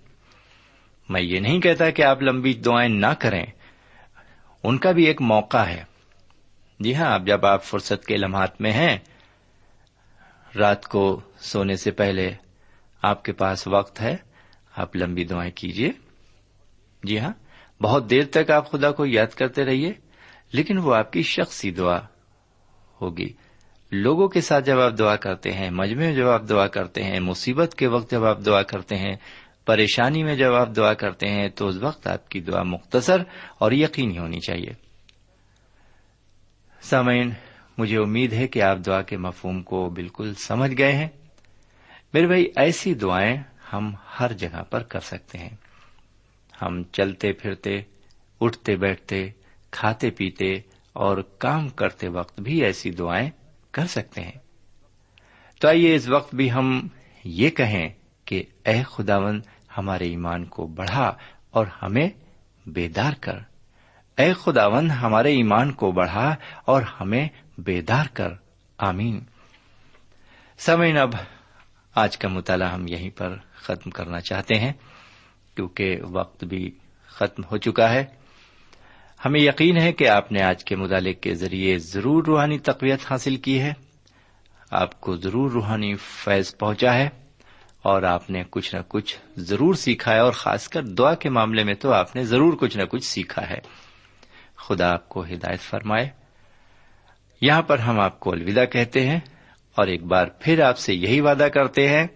میں 1.12 1.22
یہ 1.22 1.40
نہیں 1.40 1.60
کہتا 1.60 1.90
کہ 1.90 2.02
آپ 2.02 2.22
لمبی 2.22 2.54
دعائیں 2.54 2.90
نہ 2.90 3.14
کریں۔ 3.20 3.46
ان 4.64 4.78
کا 4.78 4.92
بھی 4.92 5.06
ایک 5.06 5.22
موقع 5.22 5.58
ہے۔ 5.58 5.84
جی 6.80 6.96
ہاں 6.96 7.14
اب 7.14 7.28
جب 7.28 7.46
آپ 7.46 7.64
فرصت 7.64 8.06
کے 8.06 8.18
لمحات 8.18 8.62
میں 8.62 8.72
ہیں، 8.72 8.98
رات 10.60 10.88
کو 10.88 11.22
سونے 11.40 11.76
سے 11.76 11.92
پہلے 11.92 12.34
آپ 13.02 13.24
کے 13.24 13.32
پاس 13.32 13.68
وقت 13.68 14.02
ہے، 14.02 14.18
آپ 14.76 14.96
لمبی 14.96 15.24
دعائیں 15.24 15.52
کیجیے۔ 15.52 15.92
جی 17.04 17.20
ہاں 17.20 17.34
بہت 17.84 18.10
دیر 18.10 18.24
تک 18.32 18.52
آپ 18.52 18.72
خدا 18.72 18.92
کو 18.92 19.06
یاد 19.06 19.34
کرتے 19.36 19.66
رہیے، 19.66 19.94
لیکن 20.52 20.78
وہ 20.78 20.96
آپ 20.96 21.14
کی 21.14 21.24
شخصی 21.24 21.72
دعا 21.72 22.00
ہوگی۔ 23.02 23.34
لوگوں 23.92 24.28
کے 24.28 24.42
ساتھ 24.42 24.66
جب 24.66 24.80
آپ 24.80 24.92
دعا 25.00 25.16
کرتے 25.16 25.52
ہیں 25.52 25.70
مجمے 25.70 26.06
میں 26.06 26.16
جب 26.16 26.28
آپ 26.28 26.50
دعا 26.50 26.68
کرتے 26.68 27.04
ہیں، 27.04 27.20
مصیبت 27.20 27.76
کے 27.76 27.88
وقت 27.88 28.12
جب 28.12 28.26
آپ 28.26 28.38
دعا 28.46 28.62
کرتے 28.62 28.96
ہیں 28.96 29.16
پریشانی 29.66 30.24
میں 30.24 30.36
جب 30.36 30.54
آپ 30.54 30.70
دعا 30.76 30.94
کرتے 30.94 31.28
ہیں 31.28 31.50
تو 31.50 31.68
اس 31.68 31.76
وقت 31.76 32.08
آپ 32.08 32.30
کی 32.30 32.40
دعا 32.40 32.64
مختصر 32.64 33.22
اور 33.58 33.72
یقینی 33.72 34.18
ہونی 34.18 34.40
چاہیے۔ 34.40 34.74
سامعین، 36.82 37.32
مجھے 37.78 37.98
امید 37.98 38.34
ہے 38.34 38.48
کہ 38.48 38.62
آپ 38.62 38.78
دعا 38.86 39.02
کے 39.02 39.18
مفہوم 39.18 39.64
کو 39.64 39.90
بالکل 39.90 40.34
سمجھ 40.34 40.72
گئے 40.78 40.92
ہیں۔ 40.92 41.08
میرے 42.14 42.28
بھائی، 42.28 42.46
ایسی 42.56 42.94
دعائیں 42.94 43.36
ہم 43.74 43.94
ہر 44.20 44.34
جگہ 44.34 44.64
پر 44.70 44.84
کر 44.84 45.00
سکتے 45.00 45.38
ہیں۔ 45.38 45.56
ہم 46.62 46.84
چلتے 46.84 47.32
پھرتے، 47.32 47.82
اٹھتے 48.42 48.76
بیٹھتے، 48.76 49.30
کھاتے 49.72 50.10
پیتے 50.10 50.54
اور 50.94 51.18
کام 51.38 51.70
کرتے 51.70 52.08
وقت 52.08 52.40
بھی 52.40 52.64
ایسی 52.64 52.92
دعائیں 52.92 53.30
کر 53.72 53.86
سکتے 53.86 54.22
ہیں۔ 54.22 54.38
تو 55.62 55.68
آئیے 55.68 55.96
اس 55.96 56.10
وقت 56.10 56.36
بھی 56.36 56.52
ہم 56.52 56.88
یہ 57.24 57.50
کہیں 57.50 57.90
کہ 58.32 58.44
اے 58.66 58.84
خداون 58.84 59.42
ہمارے 59.78 60.06
ایمان 60.06 60.46
کو 60.46 60.68
بڑھا 60.68 61.18
اور 61.52 61.66
ہمیں 61.66 62.10
بیدار 62.66 63.14
کر۔ 63.22 63.38
اے 64.18 64.34
خداون 64.34 64.92
ہمارے 64.92 65.32
ایمان 65.32 65.72
کو 65.72 65.92
بڑھا 65.92 66.36
اور 66.66 66.82
ہمیں 67.02 67.28
بیدار 67.58 68.06
کر۔ 68.14 68.30
آمین۔ 68.78 69.20
سمعین 70.58 70.98
اب 70.98 71.10
آج 71.96 72.18
کا 72.18 72.28
مطالعہ 72.28 72.74
ہم 72.74 72.88
یہیں 72.88 73.10
پر 73.10 73.36
ختم 73.56 73.90
کرنا 73.90 74.20
چاہتے 74.20 74.56
ہیں، 74.56 74.74
کیونکہ 75.56 75.98
وقت 76.02 76.44
بھی 76.44 76.72
ختم 77.06 77.44
ہو 77.52 77.58
چکا 77.58 77.94
ہے۔ 77.94 78.06
ہمیں 79.26 79.42
یقین 79.42 79.78
ہے 79.78 79.92
کہ 79.92 80.08
آپ 80.08 80.32
نے 80.32 80.42
آج 80.44 80.64
کے 80.64 80.76
مطالعے 80.76 81.14
کے 81.14 81.36
ذریعے 81.36 81.78
ضرور 81.78 82.24
روحانی 82.24 82.60
تقویت 82.60 83.00
حاصل 83.10 83.36
کی 83.36 83.62
ہے۔ 83.62 83.74
آپ 84.72 85.02
کو 85.02 85.18
ضرور 85.18 85.52
روحانی 85.52 85.96
فیض 85.96 86.56
پہنچا 86.58 86.94
ہے۔ 86.94 87.21
اور 87.82 88.04
آپ 88.04 88.30
نے 88.30 88.44
کچھ 88.50 88.76
نہ 88.76 88.80
کچھ 88.88 89.18
ضرور 89.38 89.74
سیکھا 89.74 90.14
ہے 90.14 90.20
اور 90.20 90.32
خاص 90.32 90.68
کر 90.68 90.82
دعا 90.82 91.16
کے 91.16 91.30
معاملے 91.30 91.64
میں 91.64 91.74
تو 91.74 91.94
آپ 91.94 92.16
نے 92.16 92.24
ضرور 92.24 92.54
کچھ 92.54 92.78
نہ 92.78 92.84
کچھ 92.84 93.04
سیکھا 93.04 93.50
ہے۔ 93.50 93.60
خدا 94.56 94.94
آپ 94.94 95.10
کو 95.10 95.24
ہدایت 95.24 95.60
فرمائے۔ 95.60 96.10
یہاں 97.42 97.62
پر 97.62 97.80
ہم 97.80 98.00
آپ 98.00 98.20
کو 98.20 98.32
الوداع 98.32 98.66
کہتے 98.66 99.08
ہیں 99.08 99.20
اور 99.76 99.88
ایک 99.88 100.04
بار 100.04 100.28
پھر 100.40 100.62
آپ 100.62 100.78
سے 100.78 100.94
یہی 100.94 101.22
وعدہ 101.22 101.48
کرتے 101.54 101.90
ہیں 101.90 102.08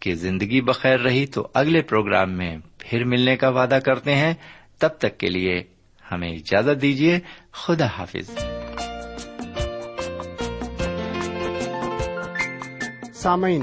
کہ 0.00 0.14
زندگی 0.14 0.60
بخیر 0.60 1.00
رہی 1.00 1.26
تو 1.26 1.48
اگلے 1.54 1.82
پروگرام 1.82 2.30
میں 2.32 2.56
پھر 2.78 3.04
ملنے 3.04 3.36
کا 3.36 3.48
وعدہ 3.48 3.78
کرتے 3.84 4.14
ہیں۔ 4.14 4.34
تب 4.78 4.88
تک 4.88 5.18
کے 5.18 5.28
لیے 5.28 5.62
ہمیں 6.12 6.28
اجازت 6.28 6.82
دیجیے۔ 6.82 7.18
خدا 7.52 7.86
حافظ۔ 7.86 8.30
سامعین 13.14 13.62